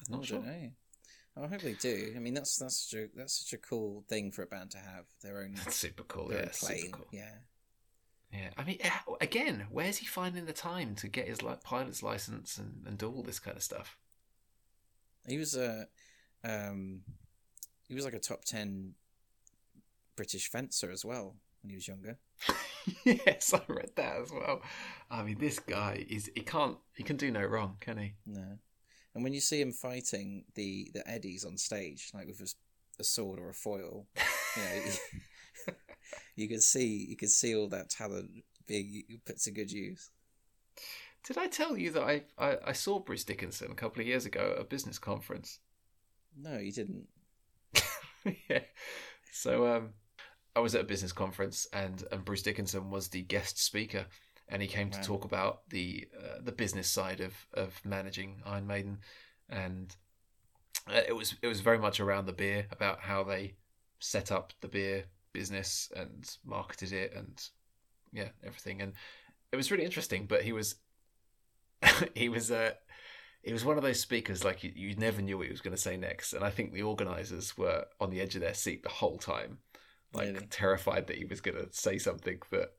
[0.09, 0.39] I'm I not sure.
[0.39, 0.71] don't know.
[1.37, 2.13] Oh, I hope they do.
[2.15, 4.79] I mean, that's that's such a that's such a cool thing for a band to
[4.79, 6.29] have their own That's super cool.
[6.31, 6.93] their Yeah, plane.
[6.93, 7.07] cool.
[7.11, 7.35] Yeah,
[8.33, 8.79] Yeah, I mean,
[9.21, 13.11] again, where's he finding the time to get his like pilot's license and, and do
[13.11, 13.97] all this kind of stuff?
[15.27, 15.87] he was a
[16.45, 17.03] um,
[17.89, 18.95] he was like a top ten
[20.17, 22.19] British fencer as well when he was younger.
[23.05, 24.63] yes, I read that as well.
[25.11, 28.15] I mean, this guy is he can't he can do no wrong, can he?
[28.27, 28.59] No,
[29.15, 32.55] and when you see him fighting the the eddies on stage, like with
[32.99, 34.07] a sword or a foil,
[34.57, 34.93] you know,
[36.37, 38.31] you could see you could see all that talent
[38.67, 40.11] being put to good use.
[41.25, 44.27] Did I tell you that I, I, I saw Bruce Dickinson a couple of years
[44.27, 45.61] ago at a business conference?
[46.37, 47.07] No, you didn't.
[48.51, 48.61] yeah.
[49.33, 49.91] So um,
[50.57, 54.07] I was at a business conference, and and Bruce Dickinson was the guest speaker,
[54.53, 58.67] and he came to talk about the uh, the business side of of managing Iron
[58.67, 58.99] Maiden,
[59.49, 59.97] and
[60.87, 63.55] uh, it was it was very much around the beer about how they
[63.99, 67.49] set up the beer business and marketed it and
[68.13, 68.83] yeah everything.
[68.83, 68.93] And
[69.51, 70.77] it was really interesting but he was
[72.15, 72.73] he was uh
[73.43, 75.75] he was one of those speakers like you, you never knew what he was going
[75.75, 76.35] to say next.
[76.35, 79.59] And i think the organizers were on the edge of their seat the whole time
[80.13, 80.47] like Really?
[80.51, 82.73] terrified that he was going to say something that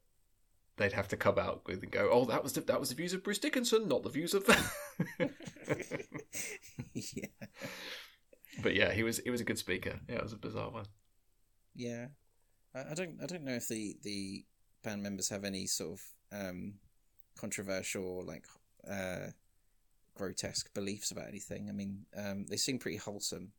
[0.78, 2.96] they'd have to come out with and go oh that was the, that was the
[2.96, 4.44] views of bruce dickinson not the views of
[6.94, 7.26] yeah.
[8.64, 10.86] but yeah he was he was a good speaker yeah it was a bizarre one
[11.76, 12.08] Yeah,
[12.76, 13.18] I, I don't.
[13.22, 14.46] I don't know if the the
[14.84, 16.02] band members have any sort of
[16.40, 16.76] um,
[17.36, 18.46] controversial, like
[18.90, 19.32] uh,
[20.16, 21.68] grotesque beliefs about anything.
[21.70, 23.54] I mean, um, they seem pretty wholesome.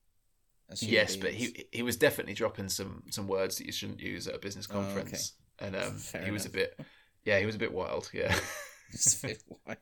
[0.80, 4.34] yes but he he was definitely dropping some some words that you shouldn't use at
[4.34, 4.86] a business Oh, okay.
[4.94, 6.78] conference and um he was a bit
[7.24, 8.34] yeah he was a bit wild yeah
[8.94, 9.78] It's a bit wild.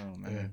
[0.00, 0.32] Oh man.
[0.32, 0.46] Yeah.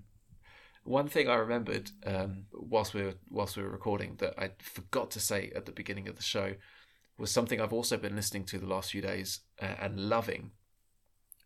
[0.84, 5.12] One thing I remembered um, whilst we were whilst we were recording that I forgot
[5.12, 6.56] to say at the beginning of the show
[7.18, 10.52] was something I've also been listening to the last few days uh, and loving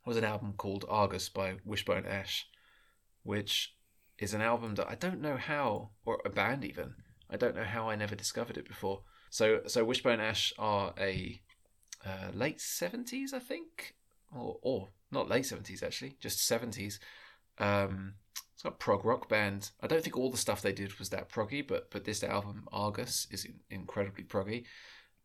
[0.05, 2.47] was an album called Argus by Wishbone Ash,
[3.23, 3.75] which
[4.17, 6.95] is an album that I don't know how or a band even
[7.29, 9.01] I don't know how I never discovered it before.
[9.29, 11.39] So so Wishbone Ash are a
[12.03, 13.96] uh, late seventies I think
[14.36, 16.99] or or not late seventies actually just seventies.
[17.59, 18.15] Um,
[18.53, 19.71] it's got a prog rock band.
[19.82, 22.67] I don't think all the stuff they did was that proggy, but but this album
[22.71, 24.65] Argus is in, incredibly proggy,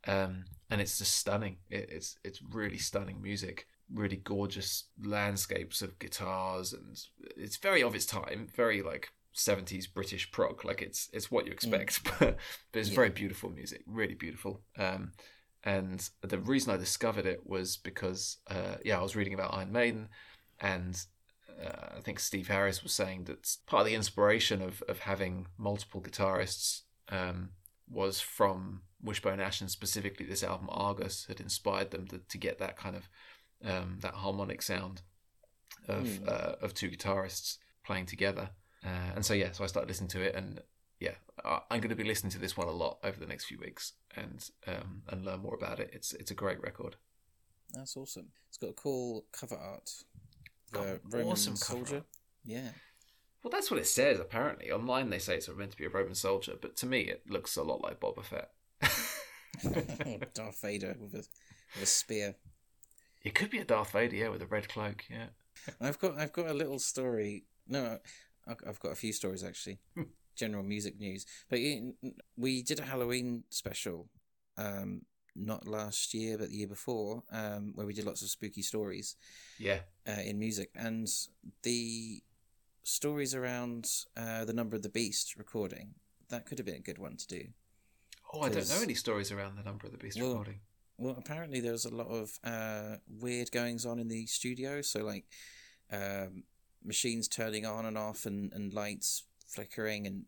[0.06, 1.58] um, and it's just stunning.
[1.70, 6.98] It, it's it's really stunning music, really gorgeous landscapes of guitars, and
[7.36, 10.64] it's very of its time, very like seventies British prog.
[10.64, 12.18] Like it's it's what you expect, but,
[12.72, 12.96] but it's Yeah.
[12.96, 14.62] very beautiful music, really beautiful.
[14.78, 15.12] Um,
[15.64, 19.72] and the reason I discovered it was because uh, yeah, I was reading about Iron
[19.72, 20.08] Maiden,
[20.60, 21.00] and
[21.62, 25.46] uh, I think Steve Harris was saying that part of the inspiration of, of having
[25.58, 27.50] multiple guitarists um,
[27.88, 32.58] was from Wishbone Ash and specifically this album Argus had inspired them to, to get
[32.58, 33.08] that kind of
[33.64, 35.02] um, that harmonic sound
[35.88, 36.28] of Hmm.
[36.28, 38.50] uh, of two guitarists playing together.
[38.84, 40.60] Uh, and so yeah, so I started listening to it, and
[41.02, 43.58] yeah, I'm going to be listening to this one a lot over the next few
[43.58, 45.90] weeks and um, and learn more about it.
[45.92, 46.96] It's it's a great record.
[47.74, 48.28] That's awesome.
[48.48, 49.90] It's got a cool cover art.
[50.72, 51.96] The Roman awesome soldier.
[51.96, 52.06] art.
[52.44, 52.68] Yeah.
[53.42, 54.20] Well, that's what it says.
[54.20, 57.28] Apparently, online they say it's meant to be a Roman soldier, but to me, it
[57.28, 58.50] looks a lot like Boba Fett.
[60.34, 61.24] Darth Vader with a
[61.74, 62.36] with a spear.
[63.22, 65.04] it could be a Darth Vader, yeah, with a red cloak.
[65.10, 65.26] Yeah.
[65.80, 67.46] I've got I've got a little story.
[67.66, 67.98] No,
[68.46, 69.80] I've got a few stories actually.
[70.34, 71.58] General music news, but
[72.36, 74.08] we did a Halloween special,
[74.56, 75.02] um,
[75.36, 79.16] not last year but the year before, um, where we did lots of spooky stories
[79.58, 79.80] Yeah.
[80.06, 81.08] uh, in music, and
[81.62, 82.22] the
[82.84, 85.94] stories around uh, the number of the beast recording
[86.28, 87.48] that could have been a good one to do.
[88.32, 90.60] Oh, I don't know any stories around the number of the beast Well, recording.
[90.96, 94.80] Well, apparently there was a lot of uh, weird goings on in the studio.
[94.82, 95.26] So like
[95.90, 96.44] um,
[96.82, 99.24] machines turning on and off, and, and lights
[99.54, 100.24] flickering, and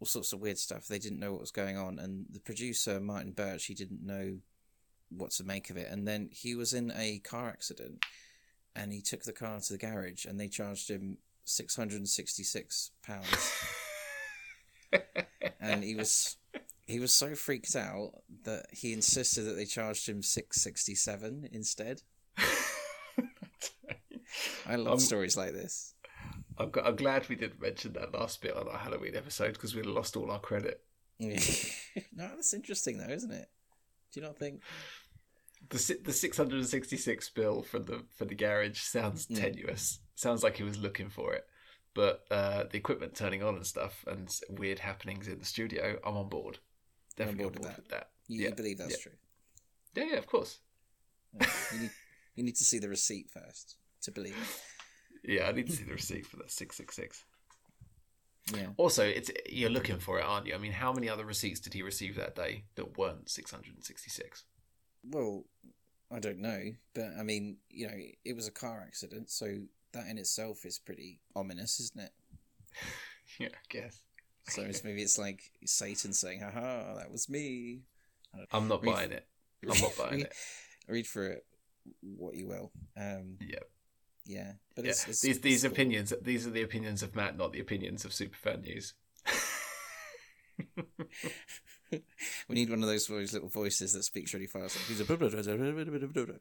[0.00, 0.86] all sorts of weird stuff.
[0.86, 4.38] They didn't know what was going on, and the producer Martin Birch he didn't know
[5.10, 5.88] what to make of it.
[5.90, 8.04] And then he was in a car accident,
[8.74, 12.08] and he took the car to the garage, and they charged him six hundred and
[12.08, 13.52] sixty six pounds.
[15.60, 16.36] and he was
[16.86, 18.10] he was so freaked out
[18.44, 22.02] that he insisted that they charged him six sixty seven instead.
[24.66, 25.94] I love Um, stories like this.
[26.58, 29.74] I'm, g- I'm glad we didn't mention that last bit on our Halloween episode because
[29.74, 30.82] we'd have lost all our credit.
[31.20, 31.30] no,
[32.16, 33.48] that's interesting though, isn't it?
[34.12, 34.60] Do you not think?
[35.70, 39.38] The si- the 666 bill for the for the garage sounds Mm.
[39.40, 40.00] tenuous.
[40.14, 41.46] Sounds like he was looking for it,
[41.94, 46.16] but uh, the equipment turning on and stuff and weird happenings in the studio, I'm
[46.16, 46.58] on board.
[47.16, 47.78] You're on Definitely board on with board that.
[47.82, 48.08] with that.
[48.28, 49.02] You, Yeah, you believe that's yeah.
[49.02, 49.12] true?
[49.94, 50.58] Yeah, yeah, of course.
[51.40, 51.46] Yeah.
[51.74, 51.90] you need
[52.34, 54.36] you need to see the receipt first to believe.
[55.22, 57.24] Yeah, I need to see the receipt for that 666.
[58.54, 58.66] Yeah.
[58.76, 60.54] Also, it's you're looking for it, aren't you?
[60.54, 64.44] I mean, how many other receipts did he receive that day that weren't 666?
[65.08, 65.44] Well,
[66.10, 66.60] I don't know,
[66.94, 67.94] but I mean, you know,
[68.24, 69.46] it was a car accident, so
[69.92, 72.10] that in itself is pretty ominous, isn't it?
[73.38, 74.00] yeah, I guess.
[74.48, 77.82] So it's, maybe it's like Satan saying, "Haha, that was me."
[78.50, 79.26] I'm not Read- buying it.
[79.70, 80.32] I'm not buying read, it.
[80.88, 81.46] read for it,
[82.02, 82.72] what you will.
[82.96, 83.60] Um, Yeah.
[84.24, 84.90] Yeah, but yeah.
[84.90, 85.72] it's, these these cool.
[85.72, 88.94] opinions these are the opinions of Matt, not the opinions of Superfan News.
[91.90, 94.76] we need one of those little voices that speaks really fast.
[94.88, 96.40] Like.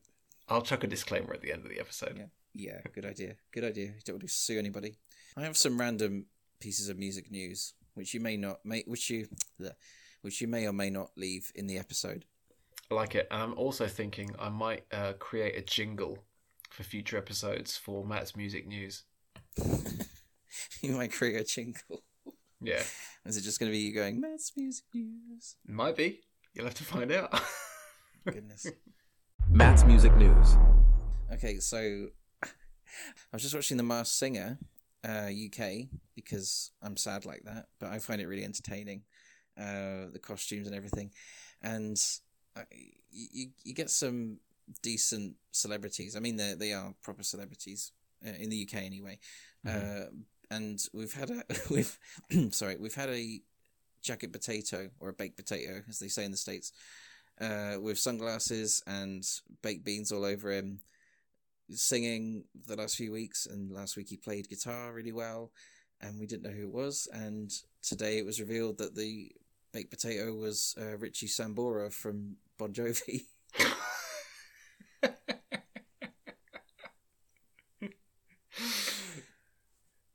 [0.49, 2.17] I'll chuck a disclaimer at the end of the episode.
[2.17, 2.25] Yeah.
[2.53, 3.35] Yeah, good idea.
[3.53, 3.85] Good idea.
[3.85, 4.97] You don't want to sue anybody.
[5.37, 6.25] I have some random
[6.59, 9.27] pieces of music news which you may not may which you
[10.21, 12.25] which you may or may not leave in the episode.
[12.89, 13.27] I like it.
[13.31, 16.19] And I'm also thinking I might uh, create a jingle
[16.71, 19.03] for future episodes for Matt's music news.
[20.81, 22.03] you might create a jingle.
[22.61, 22.81] Yeah,
[23.25, 25.55] Is it just going to be you going, Matt's Music News?
[25.67, 26.21] might be.
[26.53, 27.39] You'll have to find out.
[28.25, 28.67] Goodness.
[29.49, 30.57] Matt's Music News.
[31.33, 32.07] Okay, so
[32.43, 32.47] I
[33.33, 34.59] was just watching The Masked Singer
[35.07, 39.03] uh, UK because I'm sad like that, but I find it really entertaining,
[39.59, 41.11] uh, the costumes and everything,
[41.61, 41.97] and
[42.55, 42.63] I,
[43.11, 44.37] you you get some
[44.81, 46.15] decent celebrities.
[46.15, 47.91] I mean, they they are proper celebrities
[48.25, 49.19] uh, in the UK anyway,
[49.67, 50.05] uh,
[50.49, 51.97] and we've had a we've
[52.51, 53.41] sorry we've had a
[54.01, 56.71] jacket potato or a baked potato as they say in the states.
[57.39, 59.23] Uh, with sunglasses and
[59.63, 60.79] baked beans all over him,
[61.71, 65.51] singing the last few weeks, and last week he played guitar really well,
[66.01, 67.07] and we didn't know who it was.
[67.11, 67.51] And
[67.81, 69.31] today it was revealed that the
[69.71, 73.21] baked potato was uh, Richie Sambora from Bon Jovi.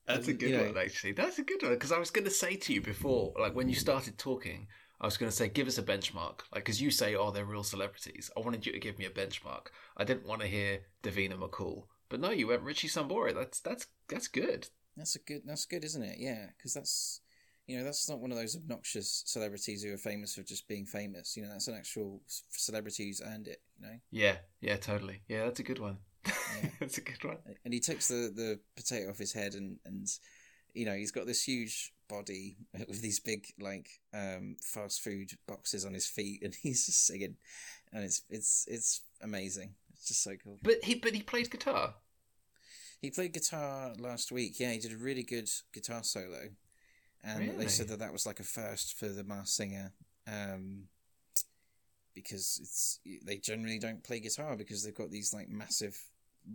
[0.07, 1.13] That's a Um, good you know- one, actually.
[1.13, 3.69] That's a good one because I was going to say to you before, like when
[3.69, 4.69] you started talking,
[5.01, 7.45] I was going to say, give us a benchmark, like because you say, oh, they're
[7.45, 8.31] real celebrities.
[8.37, 9.67] I wanted you to give me a benchmark.
[9.97, 13.35] I didn't want to hear Davina McCall, but no, you went Richie Sambora.
[13.35, 14.69] That's that's that's good.
[14.97, 15.43] That's a good.
[15.45, 16.17] That's good, isn't it?
[16.19, 17.21] Yeah, because that's
[17.67, 20.87] you know that's not one of those obnoxious celebrities who are famous for just being
[20.87, 21.37] famous.
[21.37, 23.61] You know, that's an actual celebrity who's earned it.
[23.79, 23.95] You know.
[24.11, 25.23] Yeah, yeah, totally.
[25.29, 25.99] Yeah, that's a good one.
[26.27, 26.71] Yeah.
[26.81, 27.39] that's a good one.
[27.65, 30.09] and he takes the, the potato off his head and and
[30.75, 32.57] you know he's got this huge body
[32.89, 37.37] with these big like um fast food boxes on his feet and he's just singing
[37.93, 41.95] and it's it's it's amazing it's just so cool But he but he played guitar.
[43.01, 46.51] he played guitar last week yeah he did a really good guitar solo
[47.27, 49.93] and they said that that was like a first for the Masked Singer
[50.27, 50.85] um
[52.15, 55.99] because it's they generally don't play guitar because they've got these like massive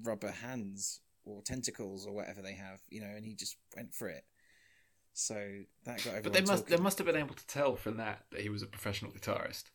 [0.04, 4.08] rubber hands or tentacles or whatever they have, you know, and he just went for
[4.10, 4.26] it.
[5.14, 5.36] So
[5.86, 6.78] that got But they must talking.
[6.78, 9.66] they must have been able to tell from that that he was a professional guitarist.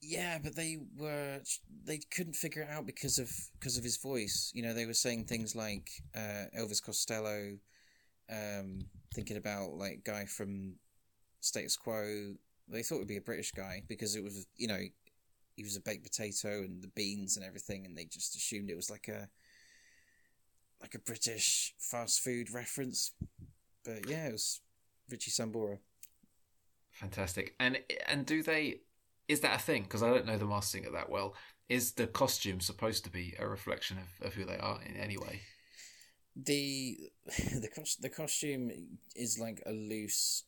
[0.00, 1.40] Yeah, but they were
[1.84, 4.52] they couldn't figure it out because of because of his voice.
[4.54, 7.58] You know, they were saying things like uh, Elvis Costello,
[8.30, 8.80] um,
[9.14, 10.74] thinking about like guy from
[11.40, 12.34] Status Quo.
[12.68, 14.80] They thought it would be a British guy because it was you know
[15.56, 18.76] he was a baked potato and the beans and everything, and they just assumed it
[18.76, 19.28] was like a
[20.80, 23.12] like a British fast food reference.
[23.84, 24.60] But yeah, it was
[25.10, 25.78] Richie Sambora.
[26.90, 27.54] Fantastic.
[27.58, 28.80] And and do they?
[29.28, 29.82] Is that a thing?
[29.82, 31.34] Because I don't know the Masked Singer that well.
[31.68, 35.18] Is the costume supposed to be a reflection of, of who they are in any
[35.18, 35.42] way?
[36.44, 37.10] The
[37.60, 38.70] the cos- the costume
[39.16, 40.44] is like a loose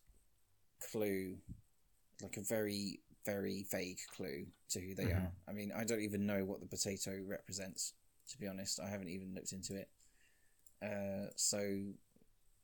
[0.91, 1.37] clue,
[2.23, 5.17] like a very very vague clue to who they Mhm.
[5.17, 5.33] are.
[5.47, 7.93] I mean, I don't even know what the potato represents.
[8.31, 9.89] To be honest, I haven't even looked into it.
[10.81, 11.93] Uh, so,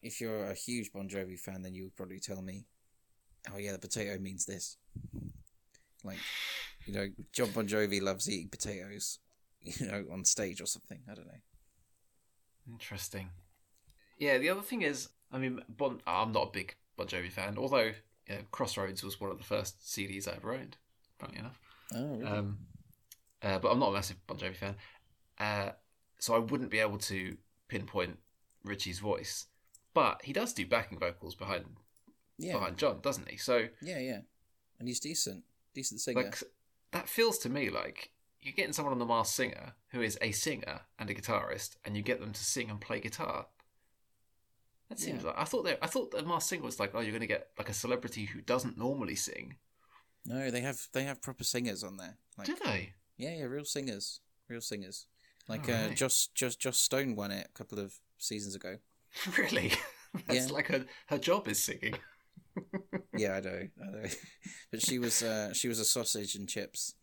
[0.03, 2.65] if you're a huge Bon Jovi fan, then you would probably tell me,
[3.53, 4.79] "Oh yeah, the potato means this."
[6.05, 6.19] Like,
[6.87, 9.19] you know, Jon Bon Jovi loves eating potatoes,
[9.61, 11.03] you know, on stage or something.
[11.11, 11.41] I don't know.
[12.71, 13.31] Interesting.
[14.19, 14.39] Yeah.
[14.39, 17.93] The other thing is, I mean, bon, I'm not a big Bon Jovi fan, although
[18.29, 20.77] yeah, Crossroads was one of the first CDs I ever owned.
[21.19, 21.61] Funny enough.
[21.95, 22.25] Oh, really?
[22.25, 22.59] Um,
[23.43, 24.77] uh, but I'm not a massive Bon Jovi fan,
[25.39, 25.71] uh,
[26.19, 27.37] so I wouldn't be able to
[27.69, 28.19] pinpoint
[28.65, 29.47] Richie's voice.
[29.95, 31.65] But he does do backing vocals behind
[32.39, 32.55] yeah.
[32.55, 33.37] behind Jon, doesn't he?
[33.37, 34.21] So Yeah, yeah.
[34.79, 35.45] And he's decent.
[35.75, 36.23] Decent singer.
[36.23, 36.43] like
[36.93, 38.11] that feels to me like
[38.47, 41.97] you're getting someone on the Masked Singer who is a singer and a guitarist, and
[41.97, 43.47] you get them to sing and play guitar.
[44.89, 45.29] That seems Yeah.
[45.31, 47.27] like I thought they, I thought the Masked Singer was like, oh, you're going to
[47.27, 49.57] get like a celebrity who doesn't normally sing.
[50.25, 52.17] no, they have they have proper singers on there.
[52.39, 52.93] Like Do they?
[53.17, 54.21] Yeah, yeah, real singers.
[54.49, 55.07] Real singers.
[55.49, 55.89] Like Oh, uh?
[55.91, 58.77] Joss Joss Joss Stone won it a couple of seasons ago.
[59.37, 59.73] Really?
[60.27, 60.53] That's Yeah.
[60.55, 61.95] like her her job is singing.
[63.17, 64.09] Yeah, I know, I know.
[64.71, 66.95] but she was uh she was a sausage and chips.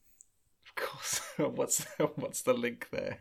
[0.77, 1.21] Of course.
[1.37, 3.19] what's what's the link there?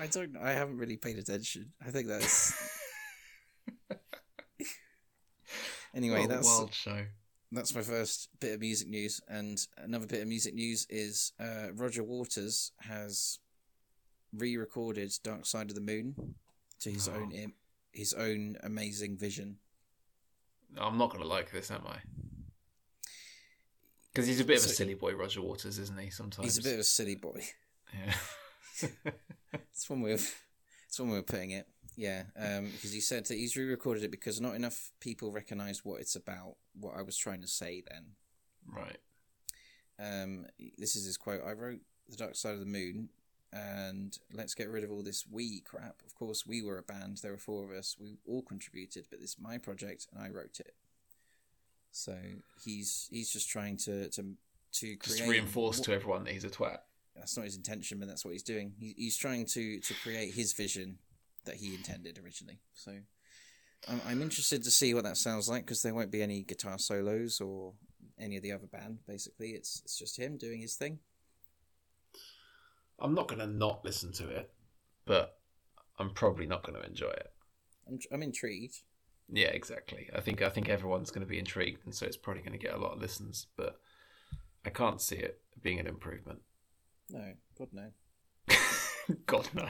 [0.00, 1.72] I- don't I haven't really paid attention.
[1.84, 2.52] I think that's
[5.94, 7.06] Anyway, What that's wild show.
[7.52, 11.68] that's my first bit of music news, and another bit of music news is uh,
[11.74, 13.38] Roger Waters has
[14.34, 16.34] re-recorded "Dark Side of the Moon"
[16.80, 17.14] to his Oh.
[17.14, 17.32] own
[17.92, 19.56] his own amazing vision.
[20.76, 21.96] I'm not going to like this, am I?
[24.16, 26.08] Because he's a bit of a silly boy, Roger Waters, isn't he?
[26.08, 27.42] Sometimes He's a bit of a silly boy.
[27.92, 28.14] Yeah.
[29.72, 30.34] It's one way of
[30.88, 31.66] it's one way of putting it.
[31.96, 36.00] Yeah, um, because he said that he's re-recorded it because not enough people recognised what
[36.00, 36.56] it's about.
[36.78, 38.04] What I was trying to say then.
[38.66, 38.98] right.
[39.98, 40.46] um,
[40.78, 41.42] this is his quote.
[41.46, 43.10] I wrote The Dark Side of the Moon,
[43.52, 46.02] and let's get rid of all this we crap.
[46.06, 47.18] Of course, we were a band.
[47.22, 47.96] There were four of us.
[47.98, 50.74] We all contributed, but this is my project, and I wrote it.
[51.96, 52.14] So
[52.62, 54.34] he's he's just trying to to
[54.74, 56.80] to Just reinforce to everyone that he's a twat.
[57.14, 58.74] that's not his intention, but that's what he's doing.
[58.78, 60.98] He, he's trying to to create his vision
[61.46, 62.60] that he intended originally.
[62.74, 62.92] So
[63.88, 66.78] I'm, I'm interested to see what that sounds like because there won't be any guitar
[66.78, 67.72] solos or
[68.20, 68.98] any of the other band.
[69.08, 70.98] Basically, it's it's just him doing his thing.
[72.98, 74.50] I'm not going to not listen to it,
[75.06, 75.38] but
[75.98, 77.32] I'm probably not going to enjoy it.
[77.88, 78.82] I'm I'm intrigued.
[79.28, 80.08] Yeah, exactly.
[80.14, 82.64] I think I think everyone's going to be intrigued, and so it's probably going to
[82.64, 83.46] get a lot of listens.
[83.56, 83.78] But
[84.64, 86.40] I can't see it being an improvement.
[87.10, 87.90] No, God no.
[89.26, 89.68] God no.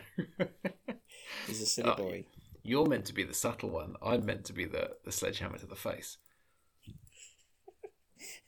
[1.46, 2.24] He's a silly Oh, boy.
[2.62, 3.94] You're meant to be the subtle one.
[4.02, 6.18] I'm meant to be the, the sledgehammer to the face.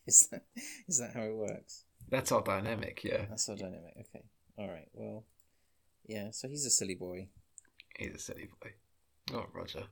[0.07, 0.43] Is that
[0.89, 1.85] is that how it works?
[2.09, 3.27] That's our dynamic, yeah.
[3.29, 3.93] That's our dynamic.
[4.01, 4.25] Okay.
[4.59, 4.89] All right.
[4.95, 5.25] Well,
[6.07, 6.31] yeah.
[6.31, 7.29] So he's a silly boy.
[7.99, 8.71] He's a silly boy.
[9.35, 9.85] Oh, Roger.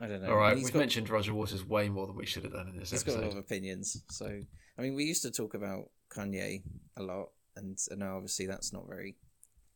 [0.00, 0.30] I don't know.
[0.30, 2.68] All right, He's we've got- mentioned Roger Waters way more than we should have done
[2.68, 2.94] in this episode.
[2.94, 3.38] He's got a lot episode.
[3.38, 4.02] of opinions.
[4.10, 4.40] So,
[4.78, 6.62] I mean, we used to talk about Kanye
[6.96, 9.16] a lot, and, and now obviously that's not very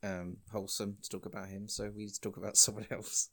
[0.03, 1.67] um, wholesome to talk about him.
[1.67, 3.29] So we need to talk about someone else.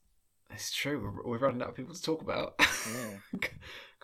[0.50, 1.00] It's true.
[1.24, 2.54] We're, we're running out of people to talk about.
[2.60, 3.38] Yeah.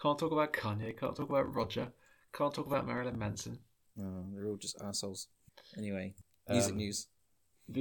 [0.01, 0.97] can't talk about Kanye.
[0.99, 1.89] Can't talk about Roger.
[2.33, 3.59] Can't talk about Marilyn Manson.
[4.01, 5.27] Oh, they're all just assholes.
[5.77, 6.15] Anyway,
[6.49, 7.07] music Um, news.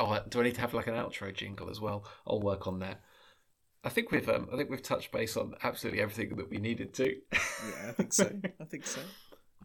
[0.00, 2.04] oh, do I need to have like an outro jingle as well?
[2.26, 3.00] I'll work on that.
[3.84, 6.94] I think we've um, I think we've touched base on absolutely everything that we needed
[6.94, 7.14] to.
[7.32, 8.30] Yeah, I think so.
[8.60, 9.00] I think so.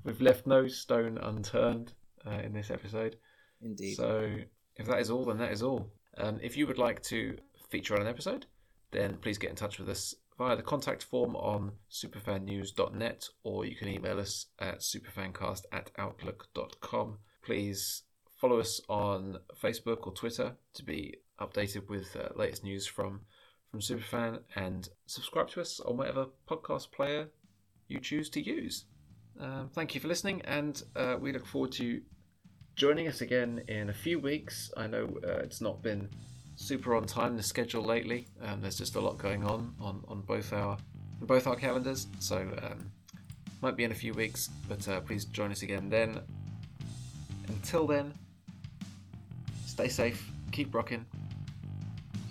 [0.04, 1.94] we've left no stone unturned
[2.28, 3.16] uh, in this episode.
[3.62, 3.96] Indeed.
[3.96, 4.36] So
[4.76, 5.92] if that is all, then that is all.
[6.18, 7.38] Um, if you would like to
[7.70, 8.46] feature on an episode,
[8.92, 13.76] then please get in touch with us via the contact form on superfannews.net or you
[13.76, 17.20] can email us at superfancast at outlook.com.
[17.44, 18.04] Please
[18.40, 23.22] follow us on Facebook or Twitter to be updated with uh, latest news from
[23.72, 27.28] from Superfan and subscribe to us on whatever podcast player
[27.88, 28.86] you choose to use.
[29.40, 32.02] Um, thank you for listening, and uh, we look forward to
[32.76, 34.72] joining us again in a few weeks.
[34.76, 36.10] I know uh, it's not been
[36.56, 38.28] super on time the schedule lately.
[38.42, 40.78] Um, there's just a lot going on on, on both our
[41.22, 42.92] on both our calendars, so um,
[43.62, 44.50] might be in a few weeks.
[44.68, 46.20] But uh, please join us again then.
[47.48, 48.14] Until then,
[49.66, 51.06] stay safe, keep rocking,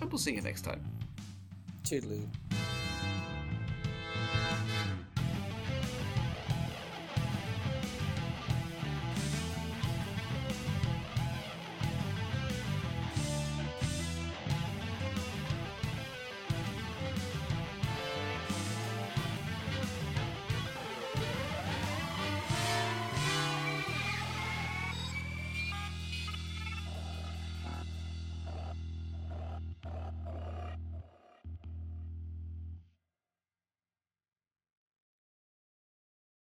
[0.01, 0.81] and we'll see you next time.
[1.89, 2.48] Toodaloo.